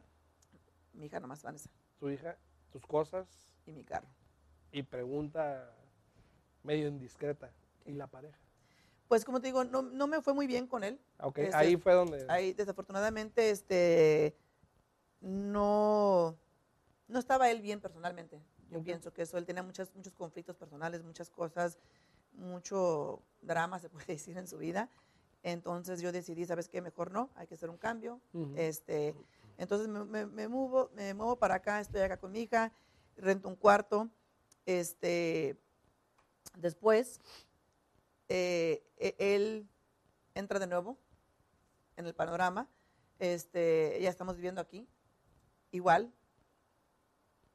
[0.94, 2.38] Mi hija nomás Vanessa tu hija,
[2.72, 3.28] tus cosas
[3.66, 4.08] y mi carro.
[4.72, 5.72] y pregunta
[6.64, 7.52] medio indiscreta.
[7.86, 8.38] ¿Y la pareja?
[9.12, 10.98] Pues como te digo, no, no me fue muy bien con él.
[11.20, 12.26] Ok, Este, ahí fue donde...
[12.30, 14.38] Ahí desafortunadamente este,
[15.20, 16.38] no,
[17.10, 18.42] no estaba él bien personalmente.
[18.70, 21.78] Yo pienso que eso, él tenía muchas, muchos conflictos personales, muchas cosas,
[22.32, 24.90] mucho drama, se puede decir, en su vida.
[25.44, 26.82] Entonces yo decidí, ¿sabes qué?
[26.82, 28.22] Mejor no, hay que hacer un cambio.
[28.56, 29.14] Este,
[29.58, 32.72] entonces me, me, me muevo, me muevo para acá, estoy acá con mi hija,
[33.18, 34.08] rento un cuarto.
[34.66, 35.58] Este,
[36.56, 37.20] después,
[38.34, 39.68] eh, e- él
[40.36, 40.98] entra de nuevo
[41.98, 42.70] en el panorama.
[43.20, 44.88] Este, ya estamos viviendo aquí.
[45.72, 46.14] Igual,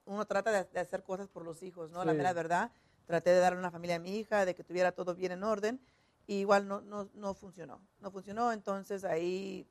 [0.05, 2.05] uno trata de, de hacer cosas por los hijos, ¿no?
[2.05, 2.71] La mera verdad.
[3.07, 5.81] Traté de darle una familia a mi hija, de que tuviera todo bien en orden.
[6.27, 7.81] Y igual no, no, no funcionó.
[8.01, 9.67] No funcionó, entonces ahí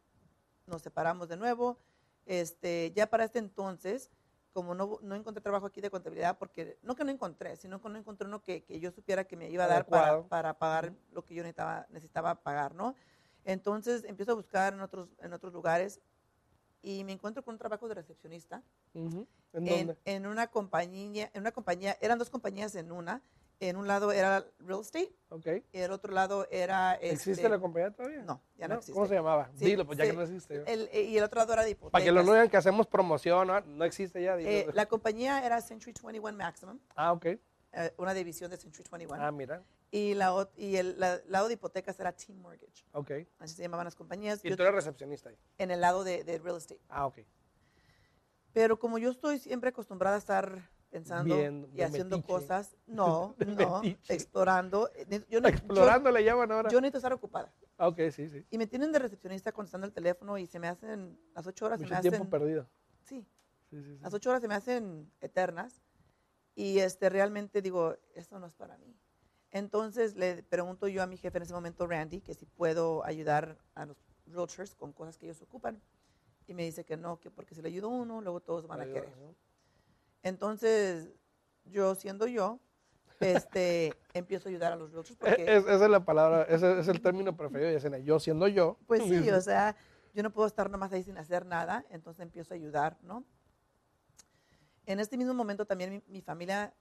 [0.66, 1.78] nos separamos de nuevo.
[2.26, 4.10] Este, ya para este entonces,
[4.56, 7.90] como no, no encontré trabajo aquí de contabilidad, porque no que no encontré, sino que
[7.90, 10.94] no encontré uno que, que yo supiera que me iba a dar para, para pagar
[11.12, 12.96] lo que yo necesitaba, necesitaba pagar, ¿no?
[13.44, 16.00] Entonces empiezo a buscar en otros, en otros lugares
[16.82, 18.64] y me encuentro con un trabajo de recepcionista
[18.94, 19.28] Ujú.
[19.54, 19.98] ¿En en, dónde?
[20.06, 23.22] en una compañía, en una compañía, eran dos compañías en una,
[23.62, 25.48] En un lado era real estate Ok.
[25.72, 26.96] y el otro lado era...
[26.96, 28.22] ¿Existe este, la compañía todavía?
[28.24, 28.94] No, ya no, existe.
[28.94, 29.50] ¿Cómo se llamaba?
[29.56, 30.64] Sí, Dilo, pues ya sí, que no existe.
[30.72, 31.92] el- y el otro lado era de hipotecas.
[31.92, 33.62] Para que lo no digan que hacemos promoción, ¿no?
[33.62, 34.38] No existe ya.
[34.40, 37.26] Eh, la compañía era Century 21 Maximum, Ah, ok.
[37.28, 37.40] eh,
[37.98, 39.24] una división de Century 21.
[39.24, 39.64] Ah, mira.
[39.90, 42.84] y la, y el la- lado de hipotecas era Team Mortgage.
[42.92, 43.12] Ok.
[43.40, 44.44] Así se llamaban las compañías.
[44.44, 45.38] Y Yo- tú eres recepcionista ahí.
[45.58, 46.82] en el lado de, de real estate.
[46.90, 47.20] Ah, ok.
[48.52, 51.36] Pero como yo estoy siempre acostumbrada a estar pensando
[51.74, 52.34] y haciendo metiche.
[52.34, 54.14] cosas, no, no, metiche.
[54.14, 54.90] explorando.
[54.96, 56.70] eh, Yo, ne- Explorando le llaman yo, ahora.
[56.70, 57.54] yo necesito estar ocupada.
[57.78, 58.46] Ah, ok, sí, sí.
[58.50, 61.80] Y me tienen de recepcionista contestando el teléfono y se me hacen, las ocho horas
[61.80, 62.70] se Mucho me tiempo hacen, perdido.
[63.04, 63.26] sí,
[63.70, 64.00] Sí, sí, sí.
[64.02, 65.82] las ocho horas se me hacen eternas.
[66.56, 68.96] Y este, realmente digo, esto no es para mí.
[69.52, 73.58] Entonces le pregunto yo a mi jefe en ese momento, Randy, que si puedo ayudar
[73.74, 75.82] a los realtors con cosas que ellos ocupan.
[76.48, 78.80] Y me dice que no, que porque si le ayudo a uno, luego todos van
[78.80, 79.10] a querer.
[79.18, 79.36] ¿no?
[80.26, 81.10] Entonces,
[81.66, 82.60] yo siendo yo,
[83.20, 86.88] este, empiezo a ayudar a los realtors porque, Es- esa es la palabra, ese es
[86.88, 88.00] el término preferido de Yesenia.
[88.00, 88.80] Yo siendo yo.
[88.88, 89.76] pues sí, o sea,
[90.16, 93.24] yo no puedo estar nomás ahí sin hacer nada, entonces empiezo a ayudar, ¿no?
[94.88, 96.74] En este mismo momento también mi, mi familia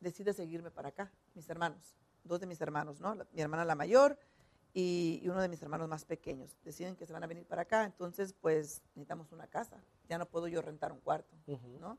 [0.00, 3.14] decide seguirme para acá, mis hermanos, dos de mis hermanos, ¿no?
[3.14, 4.18] La- mi hermana la mayor
[4.72, 6.56] y, y uno de mis hermanos más pequeños.
[6.64, 9.82] Deciden que se van a venir para acá, entonces pues necesitamos una casa.
[10.08, 11.36] Ya no puedo yo rentar un cuarto.
[11.80, 11.98] ¿no?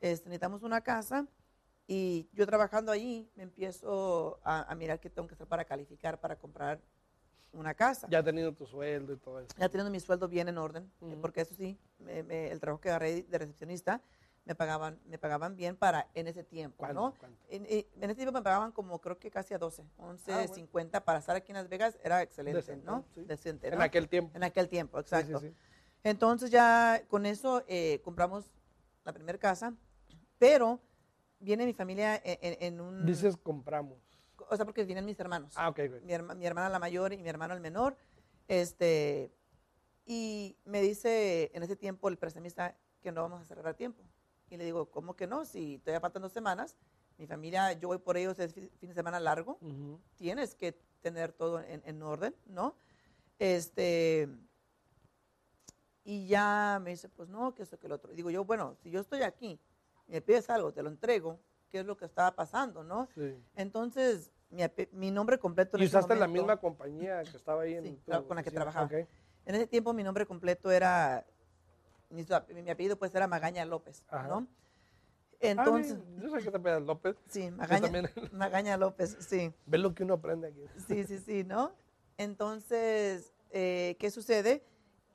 [0.00, 1.26] Este, necesitamos una casa
[1.86, 6.20] y yo trabajando ahí me empiezo a, a mirar qué tengo que hacer para calificar
[6.20, 6.80] para comprar
[7.52, 8.06] una casa.
[8.08, 9.48] Ya, Ya teniendo tu sueldo y todo eso.
[9.56, 11.20] teniendo mi sueldo bien en orden, eh, Ujú.
[11.20, 14.02] porque eso sí, me- me- el trabajo que agarré de recepcionista
[14.44, 17.00] me pagaban, me pagaban bien para en ese tiempo, ¿Cuánto?
[17.00, 17.14] ¿no?
[17.18, 17.38] ¿Cuánto?
[17.48, 20.36] En, en- en ese tiempo me pagaban como creo que casi a 12, 11, Ah,
[20.36, 20.54] bueno.
[20.54, 23.04] 50 para estar aquí en Las Vegas era excelente, Decente, ¿no?
[23.14, 23.22] sí.
[23.24, 23.82] Decente, En ¿no?
[23.84, 24.36] aquel tiempo.
[24.36, 25.40] En aquel tiempo, Sí, sí, exacto.
[25.40, 25.54] sí.
[26.04, 28.52] Entonces ya con eso eh, compramos
[29.04, 29.74] la primera casa,
[30.38, 30.80] pero
[31.38, 33.06] viene mi familia en, en- en un...
[33.06, 33.98] Dices compramos.
[34.48, 35.52] O sea, porque vienen mis hermanos.
[35.56, 35.78] Ah, ok.
[36.02, 37.96] Mi, herma- mi hermana la mayor y mi hermano el menor.
[38.48, 39.32] Este,
[40.04, 44.02] y me dice en ese tiempo el prestamista que no vamos a cerrar a tiempo.
[44.50, 45.44] Y le digo, ¿cómo que no?
[45.44, 46.76] Si todavía faltan dos semanas,
[47.18, 49.58] mi familia, yo voy por ellos, es fi- fin de semana largo,
[50.16, 52.76] tienes que tener todo en, en orden, ¿no?
[53.40, 54.28] Este,
[56.04, 58.12] y ya me dice, pues no, que eso, que lo otro.
[58.12, 59.58] Y digo yo, bueno, si yo estoy aquí,
[60.08, 61.38] me pides algo, te lo entrego,
[61.70, 63.08] ¿qué es lo que estaba pasando, no?
[63.14, 63.36] Sí.
[63.54, 64.30] Entonces,
[64.92, 68.00] mi, nombre completo en ¿Y usaste la momento- misma compañía que estaba ahí en Sí,
[68.04, 68.88] tu con la que trabajaba.
[68.92, 71.24] En ese tiempo mi nombre completo era,
[72.10, 72.24] mi,
[72.62, 74.28] mi apellido pues era Magaña López, Ajá.
[74.28, 74.46] ¿no?
[74.48, 77.16] Ah, Entonces, sí, yo sé que te López.
[77.28, 77.90] sí, Magaña.
[78.32, 79.52] Magaña López, sí.
[79.66, 80.64] Ve lo que uno aprende aquí.
[80.88, 81.72] Sí, sí, sí, ¿no?
[82.16, 84.64] Entonces, eh, ¿qué sucede?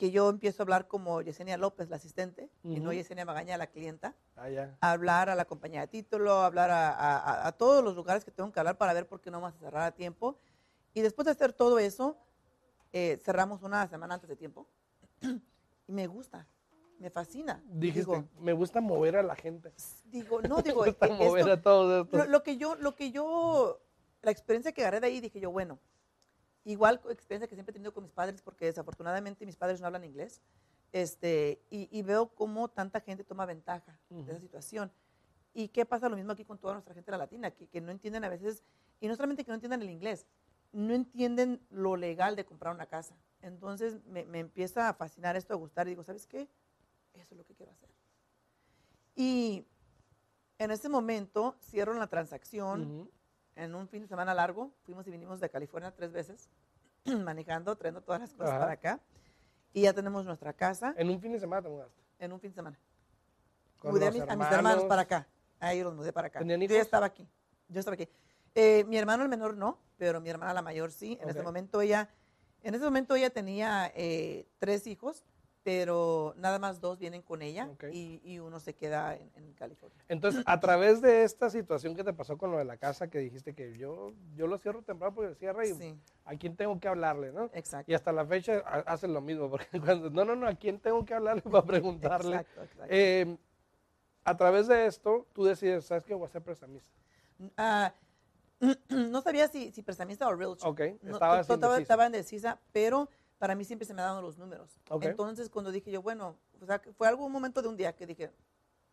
[0.01, 2.91] Que yo empiezo a hablar como Yesenia López, la asistente, y no.
[2.91, 4.75] Yesenia Magaña, la clienta, Ah, ya.
[4.81, 8.25] a hablar a la compañía de título, a hablar a, a- a- todos los lugares
[8.25, 10.39] que tengo que hablar para ver por qué no vamos a cerrar a tiempo.
[10.95, 12.17] Y después de hacer todo eso,
[12.91, 14.65] eh, cerramos una semana antes de tiempo.
[15.21, 16.47] y me gusta,
[16.97, 17.61] me fascina.
[17.67, 19.71] Dijiste, Digo, me gusta mover a la gente.
[20.05, 22.19] digo, no, digo, me gusta mover esto- a todos estos.
[22.21, 23.79] lo, lo que yo, lo que yo,
[24.23, 25.77] la experiencia que agarré de ahí, dije yo, bueno,
[26.65, 30.03] igual experiencia que siempre he tenido con mis padres, porque desafortunadamente mis padres no hablan
[30.03, 30.41] inglés,
[30.91, 34.31] este, y, y veo cómo tanta gente toma ventaja de Ujú.
[34.31, 34.91] esa situación.
[35.53, 37.51] ¿Y qué pasa lo mismo aquí con toda nuestra gente la latina?
[37.51, 38.63] Que, que no entienden a veces,
[38.99, 40.25] y no solamente que no entiendan el inglés,
[40.71, 43.15] no entienden lo legal de comprar una casa.
[43.41, 46.47] Entonces me, me empieza a fascinar esto, a gustar, y digo, ¿sabes qué?
[47.13, 47.89] Eso es lo que quiero hacer.
[49.15, 49.65] Y
[50.57, 53.11] en ese momento cierro la transacción Ujú.
[53.55, 54.71] En un fin de semana largo.
[54.85, 56.49] Fuimos y vinimos de California tres veces,
[57.05, 58.59] manejando, trayendo todas las cosas Ajá.
[58.59, 58.99] para acá.
[59.73, 62.01] Y ya tenemos nuestra casa En un fin de semana te mudaste.
[62.19, 62.77] en un fin de semana.
[63.79, 65.27] Con mudé a mis, a mis hermanos para acá.
[65.59, 66.39] Ahí los mudé para acá.
[66.39, 67.27] ¿Tenían Yo ya estaba aquí.
[67.69, 68.07] Yo estaba aquí.
[68.53, 71.17] Eh, mi hermano el menor no, pero mi hermana la mayor sí.
[71.21, 71.45] En ese Ok.
[71.45, 72.09] momento ella,
[72.63, 75.23] en ese momento ella tenía eh, tres hijos,
[75.63, 79.97] pero nada más dos vienen con ella y, y uno se queda en, en California.
[80.07, 83.19] Entonces, a través de esta situación que te pasó con lo de la casa, que
[83.19, 85.95] dijiste que yo, yo lo cierro temprano porque cierra y Sí,
[86.25, 87.49] a quién tengo que hablarle, ¿no?
[87.53, 87.91] exacto.
[87.91, 90.79] Y hasta la fecha ha- hacen lo mismo, porque cuando, no, no, no, a quién
[90.79, 92.37] tengo que hablarle para preguntarle.
[92.37, 92.87] Exacto, exacto.
[92.89, 93.37] Eh,
[94.23, 96.13] a través de esto, tú decides, ¿sabes qué?
[96.13, 96.95] Voy a ser prestamista.
[97.57, 97.93] Ah,
[98.89, 100.69] no sabía si, si prestamista o realtor.
[100.69, 101.81] Ok, No, estabas to- estaba, indecisa.
[101.81, 103.09] estaba indecisa, pero
[103.41, 104.79] para mí siempre se me daban los números.
[104.87, 105.03] Ok.
[105.05, 108.29] Entonces, cuando dije yo, bueno, o sea, fue algún momento de un día que dije,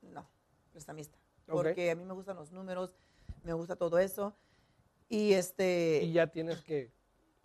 [0.00, 0.26] no,
[0.72, 1.18] prestamista.
[1.44, 2.96] Porque a mí me gustan los números,
[3.42, 4.34] me gusta todo eso.
[5.06, 6.90] Y este, Y ya tienes que,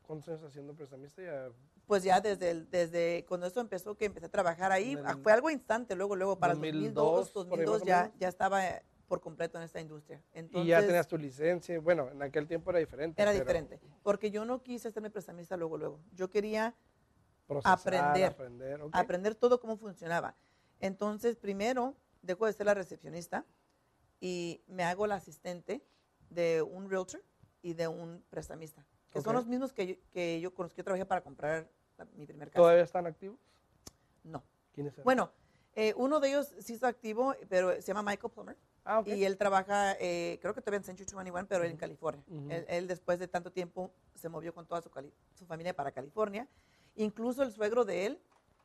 [0.04, 1.22] ¿cuántos años haciendo prestamista?
[1.22, 1.50] Ya,
[1.88, 5.34] pues ya desde, el- desde cuando eso empezó, que empecé a trabajar ahí, el fue
[5.34, 8.28] algo instante, luego, luego, para el 2002, 2002, por ahí más 2002 o ya, ya
[8.30, 10.22] estaba eh, por completo en esta industria.
[10.52, 11.78] y ya tenías tu licencia.
[11.82, 13.22] Bueno, en aquel tiempo era diferente.
[13.22, 16.00] Era diferente, porque yo no quise hacerme prestamista luego, luego.
[16.14, 16.74] Yo quería
[17.64, 20.36] aprender, aprender, aprender todo cómo funcionaba.
[20.80, 23.46] Entonces, primero, dejo de ser la recepcionista
[24.20, 25.86] y me hago la asistente
[26.30, 27.24] de un realtor
[27.62, 30.80] y de un prestamista, que son los mismos que yo, que yo, con los que
[30.80, 31.70] yo trabajé para comprar
[32.16, 32.60] mi primer casa.
[32.60, 33.40] ¿Todavía están activos?
[34.24, 34.44] No.
[34.74, 35.04] ¿Quiénes son?
[35.04, 35.32] Bueno,
[35.76, 38.58] eh, uno de ellos sí está activo, pero se llama Michael Plummer.
[38.86, 42.24] Ah, y él trabaja, eh, creo que todavía en Century 21, pero en California.
[42.68, 44.90] él, después de tanto tiempo se movió con toda su,
[45.34, 46.48] su, familia para California.
[46.96, 48.22] Incluso el suegro de él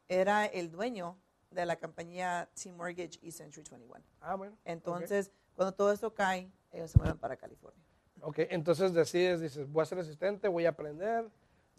[0.08, 1.16] era el dueño
[1.50, 4.02] de la compañía Team Mortgage y Century 21.
[4.20, 4.56] Ah, bueno.
[4.64, 7.82] Entonces, cuando todo eso cae, ellos se mueven para California.
[8.20, 11.30] Ok, entonces decides, dices, voy a ser asistente, voy a aprender,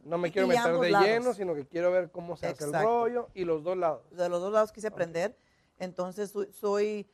[0.03, 3.29] no me quiero meter de lleno, sino que quiero ver cómo se hace el rollo
[3.33, 4.09] y los dos lados.
[4.11, 5.37] De los dos lados quise aprender.
[5.77, 7.09] Entonces, soy,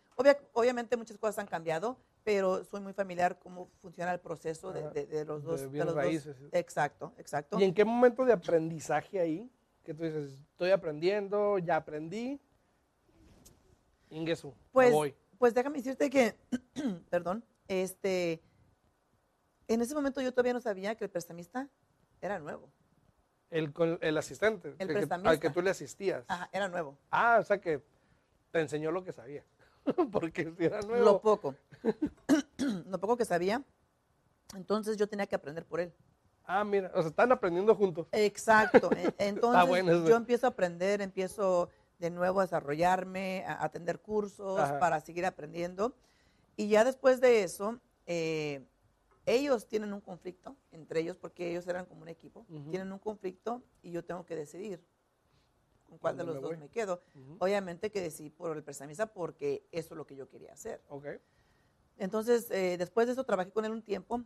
[0.53, 5.43] obviamente muchas cosas han cambiado, pero soy muy familiar cómo funciona el proceso de, los
[5.43, 5.71] dos.
[5.71, 6.35] De, los raíces.
[6.51, 7.59] Exacto, exacto.
[7.59, 9.51] ¿Y en qué momento de aprendizaje ahí?
[9.83, 12.39] Que tú dices, estoy aprendiendo, ya aprendí.
[14.09, 15.15] Ingesu, pues, voy.
[15.37, 16.35] Pues déjame decirte que,
[17.09, 18.41] perdón, este,
[19.67, 21.69] en ese momento yo todavía no sabía que el prestamista
[22.21, 22.71] era nuevo.
[23.51, 26.25] El, el asistente, el al que tú le asistías.
[26.27, 26.97] Ajá, era nuevo.
[27.11, 27.81] Ah, o sea que
[28.51, 29.43] te enseñó lo que sabía.
[30.11, 31.05] Porque si era nuevo.
[31.05, 31.55] Lo poco.
[32.87, 33.63] lo poco que sabía.
[34.55, 35.93] Entonces yo tenía que aprender por él.
[36.43, 38.07] Ah, mira, o sea, están aprendiendo juntos.
[38.11, 38.89] Exacto.
[38.95, 44.99] E, entonces yo empiezo a aprender, empiezo de nuevo a desarrollarme, a atender cursos para
[44.99, 45.95] seguir aprendiendo.
[46.55, 48.63] Y ya después de eso, eh,
[49.25, 53.63] ellos tienen un conflicto entre ellos porque ellos eran como un equipo, tienen un conflicto
[53.81, 54.83] y yo tengo que decidir
[55.85, 57.01] con cuál de los dos me quedo.
[57.39, 60.81] Obviamente que decidí por el prestamista porque eso es lo que yo quería hacer.
[61.97, 64.21] Entonces, eh, después de eso trabajé con él un tiempo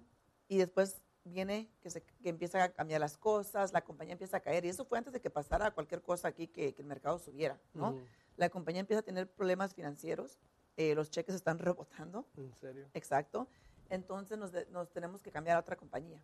[0.47, 4.39] y después viene que, se, que empieza a cambiar las cosas, la compañía empieza a
[4.39, 7.59] caer y eso fue antes de que pasara cualquier cosa aquí que, el mercado subiera,
[7.73, 7.99] ¿no?
[8.37, 10.39] La compañía empieza a tener problemas financieros,
[10.77, 12.25] eh, los cheques están rebotando.
[12.37, 12.87] ¿En serio?
[12.93, 13.47] Exacto
[13.89, 14.51] entonces nos,
[14.91, 16.23] tenemos que cambiar a otra compañía.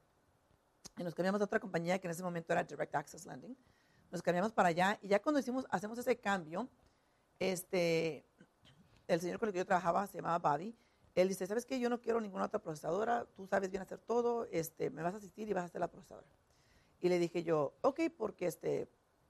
[0.97, 3.57] Y nos cambiamos a otra compañía que en ese momento era Direct Access Lending.
[4.11, 6.69] Nos cambiamos para allá y ya cuando hicimos, hacemos ese cambio,
[7.39, 8.25] este,
[9.07, 10.75] el señor con el que yo trabajaba se llamaba Bobby.
[11.15, 11.79] Él dice, ¿sabes qué?
[11.79, 15.17] Yo no quiero ninguna otra procesadora, tú sabes bien hacer todo, este, me vas a
[15.17, 16.27] asistir y vas a ser la procesadora.
[16.99, 18.89] Y le dije yo, ok, porque este,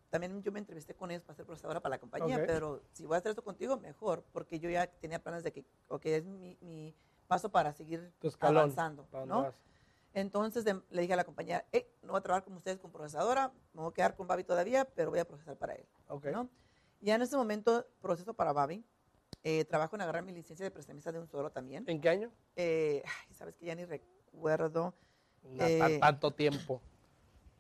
[0.10, 3.16] también yo me entrevisté con ellos para ser procesadora para la compañía, pero si voy
[3.16, 6.96] a hacer esto contigo, mejor, porque yo ya tenía planes de que, ok, es mi
[7.28, 9.08] paso para seguir avanzando.
[9.26, 9.54] ¿no?
[10.16, 11.66] Entonces le dije a la compañía,
[12.02, 14.86] no voy a trabajar con ustedes con procesadora, me voy a quedar con Babi todavía,
[14.86, 15.86] pero voy a procesar para él.
[16.08, 16.32] Okay.
[16.32, 16.50] ¿no?
[17.02, 18.84] Ya en ese momento proceso para Babi.
[19.44, 21.84] Eh, trabajo en agarrar mi licencia de prestamista de un solo también.
[21.88, 22.32] ¿En qué año?
[22.56, 24.96] Eh, sabes que ya ni recuerdo.
[25.44, 26.82] Eh, tanto tiempo.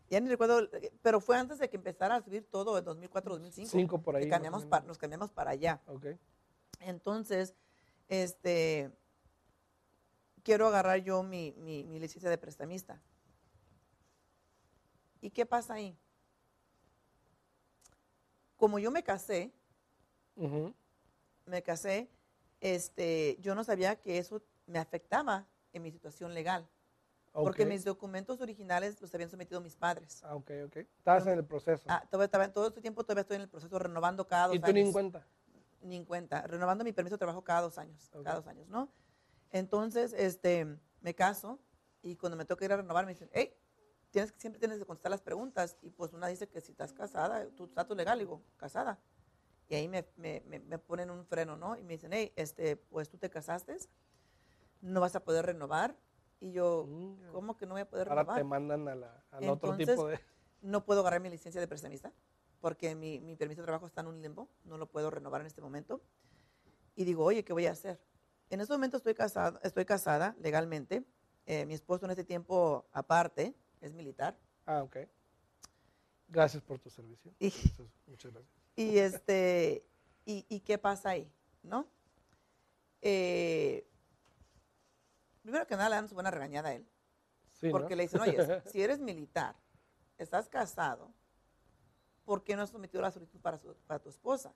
[0.09, 0.67] Ya ni recuerdo,
[1.01, 3.69] pero fue antes de que empezara a subir todo, en 2004, 2005.
[3.69, 4.29] Cinco por ahí.
[4.29, 5.81] Cambiamos nos cambiamos para allá.
[5.85, 6.17] Okay.
[6.79, 7.53] Entonces,
[8.07, 8.91] este,
[10.45, 11.51] quiero agarrar yo mi,
[11.99, 13.01] licencia de prestamista.
[15.19, 15.97] ¿Y qué pasa ahí?
[18.55, 19.51] Como yo me casé,
[21.45, 22.09] me casé,
[22.61, 26.69] este, yo no sabía que eso me afectaba en mi situación legal.
[27.33, 30.21] Porque mis documentos originales los habían sometido mis padres.
[30.23, 30.77] Ah, ok, ok.
[30.77, 31.83] Estabas en el proceso.
[31.89, 34.69] Ah, todavía estaba, todo este tiempo todavía estoy en el proceso renovando cada dos años.
[34.69, 35.27] ¿Y tú ni en cuenta?
[35.81, 36.43] Ni en cuenta.
[36.43, 38.09] Renovando mi permiso de trabajo cada dos años.
[38.23, 38.89] Cada dos años, ¿no?
[39.51, 41.59] Entonces, este, me caso
[42.01, 43.55] y cuando me toca ir a renovar me dicen, hey,
[44.11, 45.77] tienes, siempre tienes que contestar las preguntas.
[45.81, 48.99] Y pues una dice que si estás casada, tu estatus legal, digo, casada.
[49.67, 51.77] Y ahí me, me, me, ponen un freno, ¿no?
[51.77, 53.77] Y me dicen, hey, este, pues tú te casaste,
[54.81, 55.95] no vas a poder renovar.
[56.39, 57.31] Y yo, mm.
[57.31, 58.27] ¿cómo que no voy a poder renovar?
[58.27, 60.19] Ahora te mandan a la, al otro tipo de...
[60.61, 62.11] No puedo agarrar mi licencia de prestamista
[62.65, 65.45] porque mi, mi permiso de trabajo está en un limbo, no lo puedo renovar en
[65.45, 66.01] este momento.
[66.95, 67.99] Y digo, oye, ¿qué voy a hacer?
[68.49, 71.03] En este momento estoy casada, estoy casada legalmente.
[71.45, 74.37] Eh, mi esposo en este tiempo, aparte, es militar.
[74.65, 74.97] Ah, ok.
[76.27, 77.31] Gracias por tu servicio.
[77.39, 77.53] Y,
[78.07, 78.55] Muchas gracias.
[78.77, 79.85] Y, este,
[80.25, 81.31] y, qué pasa ahí?
[81.63, 81.87] ¿No?
[83.01, 83.87] Eh,
[85.41, 86.85] primero que nada le dan su buena regañada a él.
[87.71, 89.55] porque le dicen, oye, si eres militar,
[90.17, 91.13] estás casado,
[92.25, 94.53] ¿por qué no has sometido la solicitud para, para tu esposa?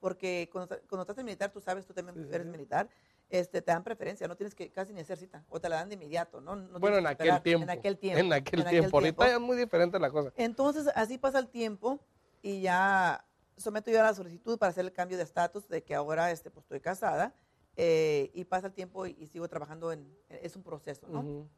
[0.00, 2.88] Porque cuando, cuando, estás en militar, tú sabes, tú también eres militar,
[3.32, 5.88] este, te dan preferencia, no tienes que casi ni hacer cita, o te la dan
[5.88, 6.54] de inmediato, ¿no?
[6.78, 8.20] bueno, en aquel, tiempo, en aquel tiempo.
[8.20, 8.98] En aquel tiempo.
[8.98, 10.34] Ahorita es muy diferente la cosa.
[10.36, 11.98] Entonces, así pasa el tiempo
[12.42, 13.24] y ya
[13.56, 16.50] someto yo a la solicitud para hacer el cambio de estatus de que ahora este,
[16.50, 17.34] pues, estoy casada
[17.76, 21.20] eh, y pasa el tiempo y, y sigo trabajando en, es un proceso, ¿no?
[21.20, 21.48] Ujú.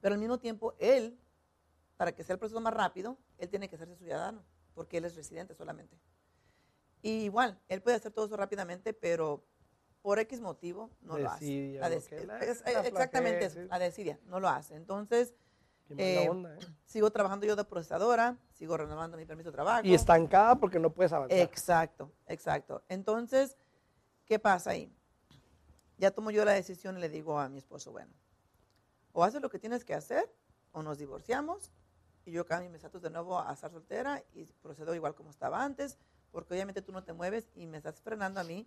[0.00, 1.16] Pero al mismo tiempo, él,
[1.96, 4.42] para que sea el proceso más rápido, él tiene que hacerse ciudadano,
[4.74, 5.96] porque él es residente solamente.
[7.00, 9.44] Y igual, él puede hacer todo eso rápidamente, pero
[10.08, 11.44] por X motivo no lo hace.
[11.80, 14.74] La des- exactamente eso, la desidia, no lo hace.
[14.74, 15.34] Entonces,
[15.98, 16.58] eh, onda, ¿eh?
[16.86, 19.82] sigo trabajando yo de procesadora, sigo renovando mi permiso de trabajo.
[19.86, 21.38] Y estancada porque no puedes avanzar.
[21.38, 22.82] Exacto, exacto.
[22.88, 23.58] Entonces,
[24.24, 24.90] ¿qué pasa ahí?
[25.98, 28.14] Ya tomo yo la decisión y le digo a mi esposo, bueno,
[29.12, 30.34] o haces lo que tienes que hacer
[30.72, 31.70] o nos divorciamos
[32.24, 35.62] y yo cambio mi estatus de nuevo a estar soltera y procedo igual como estaba
[35.62, 35.98] antes,
[36.30, 38.66] porque obviamente tú no te mueves y me estás frenando a mí.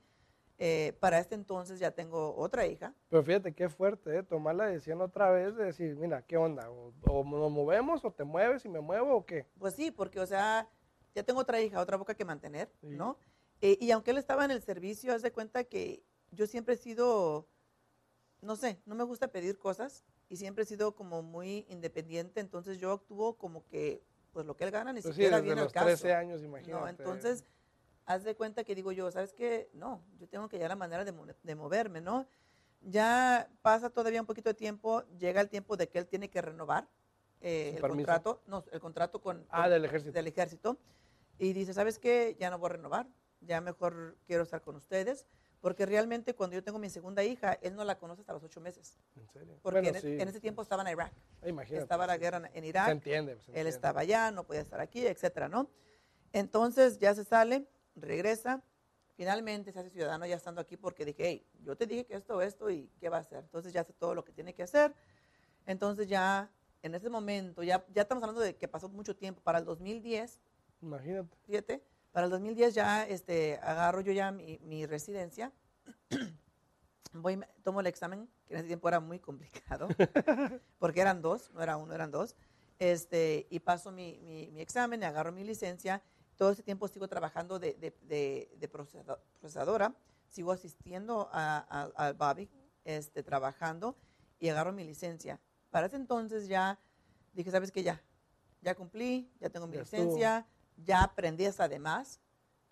[0.64, 2.94] Eh, para este entonces ya tengo otra hija.
[3.10, 4.22] Pero fíjate qué fuerte, ¿eh?
[4.22, 6.70] Tomar la decisión otra vez de decir, mira, ¿qué onda?
[6.70, 9.48] O, o nos movemos o te mueves y me muevo o qué.
[9.58, 10.70] Pues sí, porque, o sea,
[11.16, 12.90] ya tengo otra hija, otra boca que mantener, Sí.
[12.96, 13.18] ¿no?
[13.62, 16.78] Eh, y aunque él estaba en el servicio, haz de cuenta que yo siempre he
[16.78, 17.48] sido,
[18.42, 22.78] no sé, no me gusta pedir cosas y siempre he sido como muy independiente, entonces
[22.78, 25.62] yo actúo como que, pues lo que él gana ni Pues sí, siquiera desde viene
[25.62, 25.86] al los caso.
[25.88, 26.82] 13 años, imagínate.
[26.84, 27.44] No, entonces,
[28.14, 29.70] haz de cuenta que digo yo, ¿sabes qué?
[29.74, 32.28] No, yo tengo que hallar la manera de, de moverme, ¿no?
[32.82, 36.42] Ya pasa todavía un poquito de tiempo, llega el tiempo de que él tiene que
[36.42, 36.88] renovar
[37.42, 37.98] eh, el permiso.
[38.08, 40.12] contrato, no, el contrato con, Ah, con- del ejército.
[40.14, 40.78] del ejército
[41.38, 42.36] y dice, ¿sabes qué?
[42.40, 43.08] Ya no voy a renovar,
[43.42, 45.26] ya mejor quiero estar con ustedes,
[45.60, 48.60] porque realmente cuando yo tengo mi segunda hija, él no la conoce hasta los ocho
[48.62, 49.60] meses, ¿En serio?
[49.62, 52.38] porque Bueno, en, sí, en ese tiempo estaba en Irak, ah, imagínate, estaba la guerra
[52.38, 53.34] en- en Se Irak, entiende.
[53.36, 53.70] se él entiende.
[53.70, 55.70] estaba allá, no podía estar aquí, etcétera, ¿no?
[56.34, 58.64] Entonces ya se sale, regresa,
[59.16, 62.42] finalmente se hace ciudadano ya estando aquí porque dije, hey, yo te dije que esto,
[62.42, 63.40] esto y qué va a hacer.
[63.40, 64.94] Entonces ya hace todo lo que tiene que hacer.
[65.66, 66.52] Entonces ya
[66.84, 70.40] en ese momento, ya, ya estamos hablando de que pasó mucho tiempo, para el 2010,
[70.82, 71.38] Imagínate.
[71.46, 75.52] fíjate, para el 2010 ya este, agarro yo ya mi, mi residencia,
[77.14, 79.88] voy, tomo el examen, que en ese tiempo era muy complicado,
[80.80, 82.36] porque eran dos, no era uno, eran dos,
[82.80, 86.02] este, y paso mi, mi, mi examen, y agarro mi licencia,
[86.42, 89.94] todo ese tiempo sigo trabajando de, de, de, de procesa- procesadora,
[90.28, 92.50] sigo asistiendo a- a- Bobby,
[92.84, 93.96] este, trabajando,
[94.40, 95.40] y agarro mi licencia.
[95.70, 96.80] Para ese entonces ya
[97.34, 97.84] dije, ¿sabes qué?
[97.84, 98.02] Ya,
[98.60, 100.02] ya cumplí, ya tengo mi Ya estuvo.
[100.02, 102.20] licencia, ya aprendí hasta además,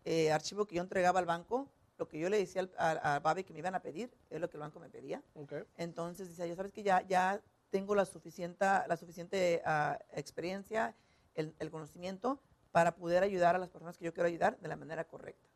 [0.03, 3.43] eh, archivo que yo entregaba al banco, lo que yo le decía al, al Babi
[3.43, 5.21] que me iban a pedir, es lo que el banco me pedía.
[5.35, 5.53] Ok.
[5.77, 10.95] Entonces decía, yo sabes que ya, ya tengo la suficiente, la suficiente ah, experiencia,
[11.35, 14.75] el, el conocimiento para poder ayudar a las personas que yo quiero ayudar de la
[14.75, 15.47] manera correcta.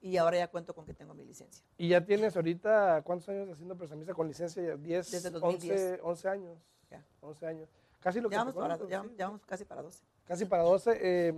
[0.00, 1.64] Y ahora ya cuento con que tengo mi licencia.
[1.78, 4.62] ¿Y ya tienes ahorita cuántos años haciendo prestamista con licencia?
[4.62, 6.00] Ya, 10, Desde el 11, 2010.
[6.02, 6.58] 11 años.
[6.90, 7.04] Ya.
[7.20, 7.68] 11 años.
[8.00, 10.04] Casi lo que Ya te vamos, para, ya, ya vamos casi para 12.
[10.26, 10.98] Casi para 12.
[11.00, 11.34] eh,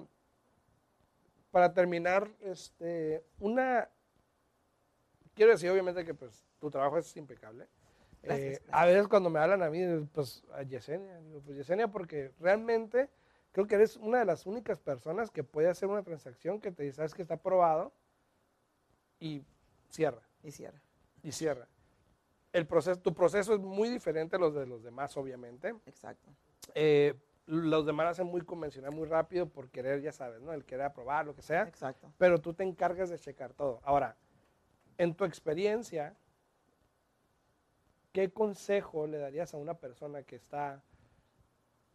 [1.53, 3.89] para terminar, este, una...
[5.35, 7.69] Quiero decir, obviamente, que pues tu trabajo es impecable.
[8.23, 8.69] Gracias, Eh, gracias.
[8.73, 9.81] A veces cuando me hablan a mí,
[10.13, 13.11] pues a Yesenia, digo, pues Yesenia, porque realmente
[13.57, 16.83] creo que eres una de las únicas personas que puede hacer una transacción que te
[16.83, 17.91] dice, sabes que está aprobado
[19.19, 19.43] y
[19.89, 20.79] cierra, Y cierra.
[21.23, 21.67] y cierra.
[22.53, 25.69] El proceso, tu proceso es muy diferente a los de los demás, obviamente.
[25.87, 26.29] Exacto.
[26.75, 27.15] Eh,
[27.47, 30.53] los demás hacen muy convencional, muy rápido por querer, ya sabes, ¿no?
[30.53, 31.63] El querer aprobar, lo que sea.
[31.63, 32.13] Exacto.
[32.19, 33.81] Pero tú te encargas de checar todo.
[33.85, 34.19] Ahora,
[34.99, 36.15] en tu experiencia,
[38.13, 40.83] ¿qué consejo le darías a una persona que está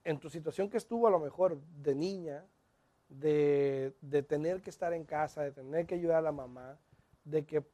[0.04, 2.46] en tu situación que estuvo a lo mejor de niña,
[3.10, 6.80] de, de tener que estar en casa, de tener que ayudar a la mamá,
[7.24, 7.66] de que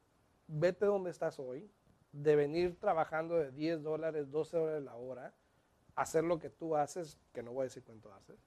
[0.48, 1.70] vete donde estás hoy,
[2.12, 5.34] de venir trabajando de 10 dólares, 12 dólares la hora,
[5.96, 8.40] hacer lo que tú haces, que no voy a decir cuánto haces,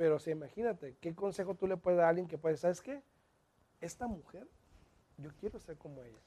[0.00, 3.02] pero sí, imagínate, ¿qué consejo tú le puedes dar a alguien que puede, ¿sabes qué?
[3.82, 4.48] Esta mujer,
[5.18, 6.18] yo quiero ser como ella.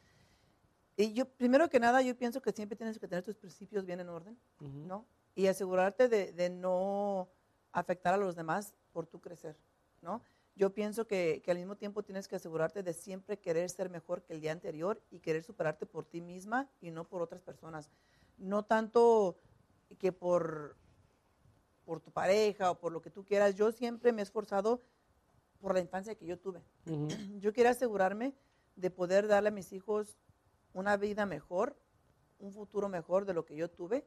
[0.95, 3.99] Y yo, primero que nada, yo pienso que siempre tienes que tener tus principios bien
[3.99, 5.07] en orden, ¿no?
[5.35, 7.29] Y asegurarte de, de no
[7.71, 9.57] afectar a los demás por tu crecer,
[10.01, 10.21] ¿no?
[10.55, 14.21] Yo pienso que, que al mismo tiempo tienes que asegurarte de siempre querer ser mejor
[14.21, 17.89] que el día anterior y querer superarte por ti misma y no por otras personas.
[18.37, 19.39] No tanto
[19.97, 20.75] que por,
[21.85, 23.55] por tu pareja o por lo que tú quieras.
[23.55, 24.81] Yo siempre me he esforzado
[25.59, 26.61] por la infancia que yo tuve.
[27.39, 28.33] Yo quiero asegurarme
[28.75, 30.17] de poder darle a mis hijos
[30.73, 31.77] una vida mejor,
[32.39, 34.05] un futuro mejor de lo que yo tuve.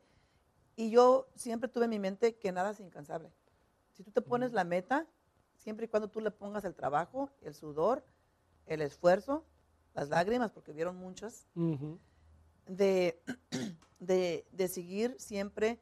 [0.77, 3.33] Y yo siempre tuve en mi mente que nada es incansable.
[3.93, 5.07] Si tú te pones la meta,
[5.57, 8.05] siempre y cuando tú le pongas el trabajo, el sudor,
[8.67, 9.47] el esfuerzo,
[9.95, 11.99] las lágrimas, porque vieron muchas, Ujú.
[12.67, 13.23] de,
[14.01, 15.81] de, de seguir siempre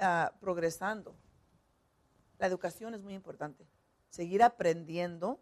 [0.00, 1.14] ah, progresando.
[2.38, 3.68] La educación es muy importante.
[4.10, 5.40] Seguir aprendiendo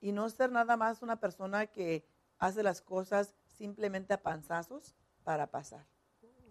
[0.00, 2.08] y no ser nada más una persona que
[2.38, 5.86] hace las cosas simplemente a panzazos para pasar.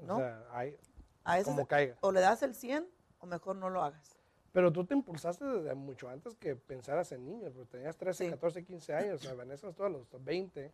[0.02, 0.16] ¿no?
[0.16, 0.78] O sea, hay,
[1.24, 1.96] A veces como caiga.
[2.02, 2.88] o le das el 100
[3.20, 4.18] o mejor no lo hagas.
[4.52, 8.30] Pero tú te impulsaste desde mucho antes que pensaras en niños, porque tenías 13, Sí.
[8.30, 10.72] 14, 15 años, o sea, Vanessa estuvo a los 20,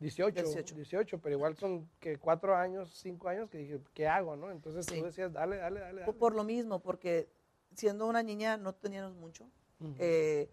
[0.00, 1.18] 18, 18, 18.
[1.20, 4.50] pero igual son que 4 años, 5 años que dije, ¿qué hago, no?
[4.50, 4.98] Entonces Sí.
[4.98, 6.00] tú decías, dale, dale, dale.
[6.04, 6.18] Por, dale.
[6.18, 7.30] por lo mismo, porque
[7.74, 9.44] siendo una niña no teníamos mucho.
[9.80, 9.94] Ujú.
[9.98, 10.50] Eh,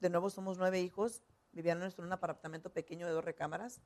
[0.00, 1.22] de nuevo somos nueve hijos,
[1.52, 3.80] vivíamos en un apartamento pequeño de dos recámaras.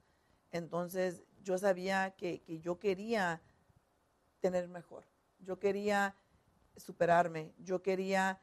[0.51, 3.43] Entonces yo sabía que, que yo quería
[4.45, 5.07] tener mejor.
[5.38, 6.14] Yo quería
[6.76, 7.55] superarme.
[7.61, 8.42] Yo quería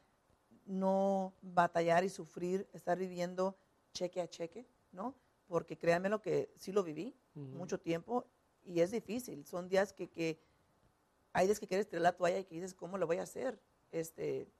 [0.65, 3.55] no batallar y sufrir, estar viviendo
[3.93, 5.13] cheque a cheque, ¿no?
[5.45, 8.25] Porque créanme lo que sí lo viví mucho tiempo
[8.63, 9.45] y es difícil.
[9.45, 10.41] Son días que, que
[11.33, 13.61] hay días que quieres tirar la toalla y que dices, ¿cómo lo voy a hacer?
[13.91, 14.51] Este,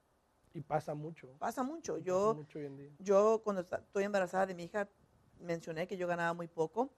[0.53, 1.27] Y pasa mucho.
[1.39, 1.97] pasa mucho.
[1.97, 2.91] Yo, mucho hoy en día.
[2.99, 4.87] yo cuando estoy embarazada de mi hija,
[5.39, 6.93] mencioné que yo ganaba muy poco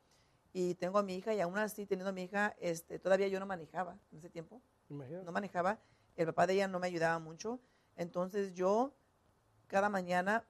[0.53, 3.39] y tengo a mi hija y aún así teniendo a mi hija, este, todavía yo
[3.39, 5.25] no manejaba en ese tiempo, Imagínate.
[5.25, 5.79] no manejaba,
[6.15, 7.59] el papá de ella no me ayudaba mucho,
[7.95, 8.93] entonces yo
[9.67, 10.45] cada mañana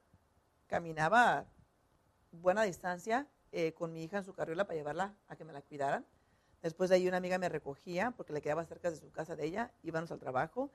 [0.68, 1.46] caminaba
[2.32, 5.62] buena distancia eh, con mi hija en su carriola para llevarla a que me la
[5.62, 6.06] cuidaran.
[6.62, 9.46] Después de ahí una amiga me recogía porque le quedaba cerca de su casa de
[9.46, 10.72] ella, íbamos al trabajo.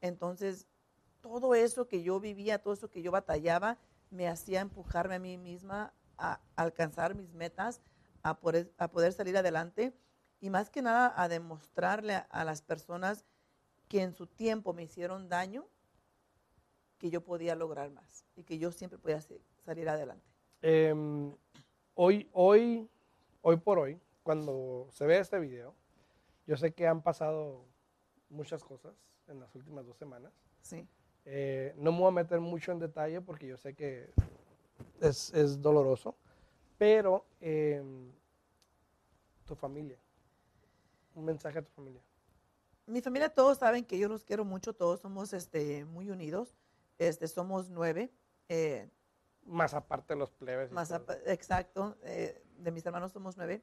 [0.00, 0.66] Entonces,
[1.20, 3.78] todo eso que yo vivía, todo eso que yo batallaba,
[4.10, 7.80] me hacía empujarme a mí misma a alcanzar mis metas,
[8.22, 9.92] a poder, a poder salir adelante
[10.40, 13.24] y más que nada a demostrarle a, a las personas
[13.88, 15.66] que en su tiempo me hicieron daño,
[16.98, 19.20] que yo podía lograr más y que yo siempre podía
[19.64, 20.24] salir adelante.
[20.60, 21.34] Em,
[21.94, 22.88] hoy, hoy,
[23.42, 25.74] hoy por hoy, cuando se ve este video,
[26.46, 27.64] yo sé que han pasado
[28.28, 28.94] muchas cosas
[29.28, 30.32] en las últimas dos semanas.
[30.62, 30.86] Sí,
[31.30, 34.10] Eh, no me voy a meter mucho en detalle porque yo sé que
[35.00, 36.16] es, es doloroso,
[36.78, 38.10] pero em,
[39.44, 39.98] tu familia,
[41.14, 42.02] un mensaje a tu familia.
[42.86, 46.54] mi familia todos saben que yo los quiero mucho, todos somos este, muy unidos,
[46.98, 48.10] este, somos nueve,
[48.48, 48.88] eh,
[49.44, 50.70] Más aparte de los plebes.
[50.72, 50.90] más
[51.26, 53.62] exacto, eh, de mis hermanos somos nueve.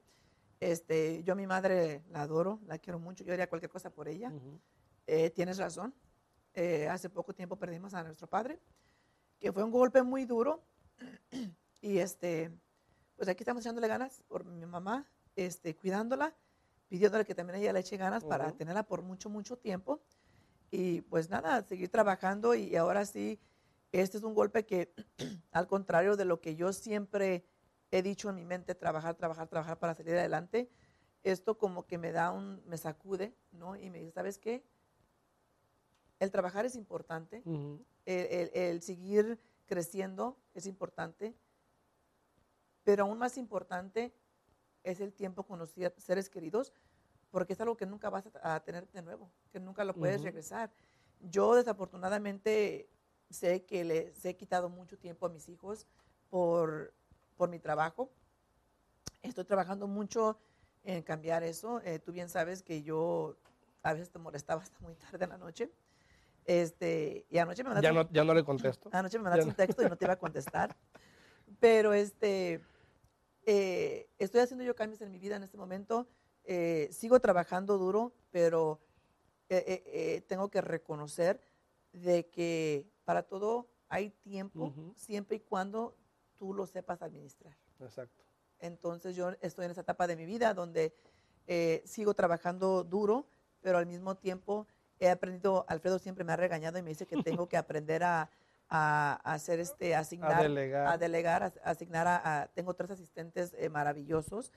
[0.59, 4.07] Este, yo a mi madre la adoro, la quiero mucho, yo haría cualquier cosa por
[4.07, 4.31] ella.
[5.07, 5.93] Eh, tienes razón,
[6.53, 8.59] eh, hace poco tiempo perdimos a nuestro padre,
[9.39, 10.63] que fue un golpe muy duro
[11.81, 12.51] y este,
[13.15, 15.05] pues aquí estamos echándole ganas por mi mamá,
[15.35, 16.35] este, cuidándola,
[16.87, 20.01] pidiéndole que también ella le eche ganas para tenerla por mucho, mucho tiempo.
[20.71, 23.39] Y pues nada, seguir trabajando y ahora sí,
[23.91, 24.93] este es un golpe que,
[25.51, 27.45] al contrario de lo que yo siempre
[27.91, 30.69] he dicho en mi mente, trabajar, trabajar, trabajar para salir adelante,
[31.23, 33.75] esto como que me da un, me sacude, ¿no?
[33.75, 34.63] Y me dice, ¿sabes qué?
[36.19, 37.41] El trabajar es importante,
[38.05, 41.35] el- el seguir creciendo es importante,
[42.85, 44.13] pero aún más importante
[44.83, 46.71] es el tiempo con los seres queridos,
[47.31, 50.25] porque es algo que nunca vas a, tener de nuevo, que nunca lo puedes Ujú.
[50.25, 50.71] regresar.
[51.19, 52.87] Yo desafortunadamente
[53.29, 55.87] sé que les he quitado mucho tiempo a mis hijos
[56.29, 56.93] por,
[57.35, 58.13] por mi trabajo.
[59.23, 60.39] Estoy trabajando mucho
[60.83, 61.81] en cambiar eso.
[61.83, 63.35] Eh, tú bien sabes que yo
[63.81, 65.71] a veces te molestaba hasta muy tarde en la noche.
[66.45, 68.89] Este, y anoche me mandaste, Ya no, ya no le contesto.
[68.93, 70.75] anoche me mandaste un texto y no te iba a contestar.
[71.59, 72.61] Pero este,
[73.45, 76.07] eh, estoy haciendo yo cambios en mi vida en este momento.
[76.43, 78.79] Eh, sigo trabajando duro, pero
[79.49, 81.39] eh, tengo que reconocer
[81.93, 85.95] de que para todo hay tiempo, siempre y cuando
[86.37, 87.55] tú lo sepas administrar.
[87.79, 88.23] Exacto.
[88.59, 90.95] Entonces yo estoy en esa etapa de mi vida donde
[91.85, 93.27] sigo trabajando duro,
[93.61, 94.67] pero al mismo tiempo
[94.99, 98.29] he aprendido, Alfredo siempre me ha regañado y me dice que tengo que aprender a,
[98.69, 100.87] a- a hacer este, a asignar, A delegar.
[100.87, 104.51] a delegar, a- a asignar a, a- tengo tres asistentes eh, maravillosos,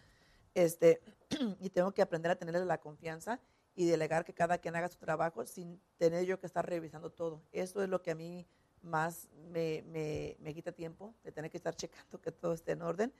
[0.54, 1.00] este,
[1.60, 3.40] y tengo que aprender a tenerles la confianza
[3.74, 7.42] y delegar que cada quien haga su trabajo sin tener yo que estar revisando todo.
[7.52, 8.46] Eso es lo que a mí
[8.82, 12.82] más me, me- me quita tiempo, de tener que estar checando que todo esté en
[12.82, 13.12] orden.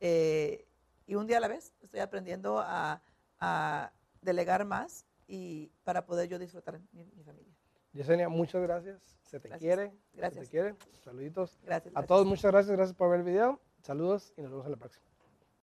[0.00, 0.66] Eh,
[1.06, 3.00] y un día a la vez estoy aprendiendo a,
[3.38, 7.54] a delegar más y para poder yo disfrutar mi, mi familia.
[7.94, 9.00] Yesenia, muchas gracias.
[9.24, 9.60] Se te Gracias.
[9.74, 9.90] quiere.
[10.12, 10.44] Se Gracias.
[10.44, 10.74] te quiere.
[11.04, 11.58] Saluditos.
[11.62, 11.92] Gracias.
[11.92, 12.08] A gracias.
[12.08, 12.76] todos, muchas gracias.
[12.76, 13.60] Gracias por ver el video.
[13.82, 15.13] Saludos y nos vemos en la próxima.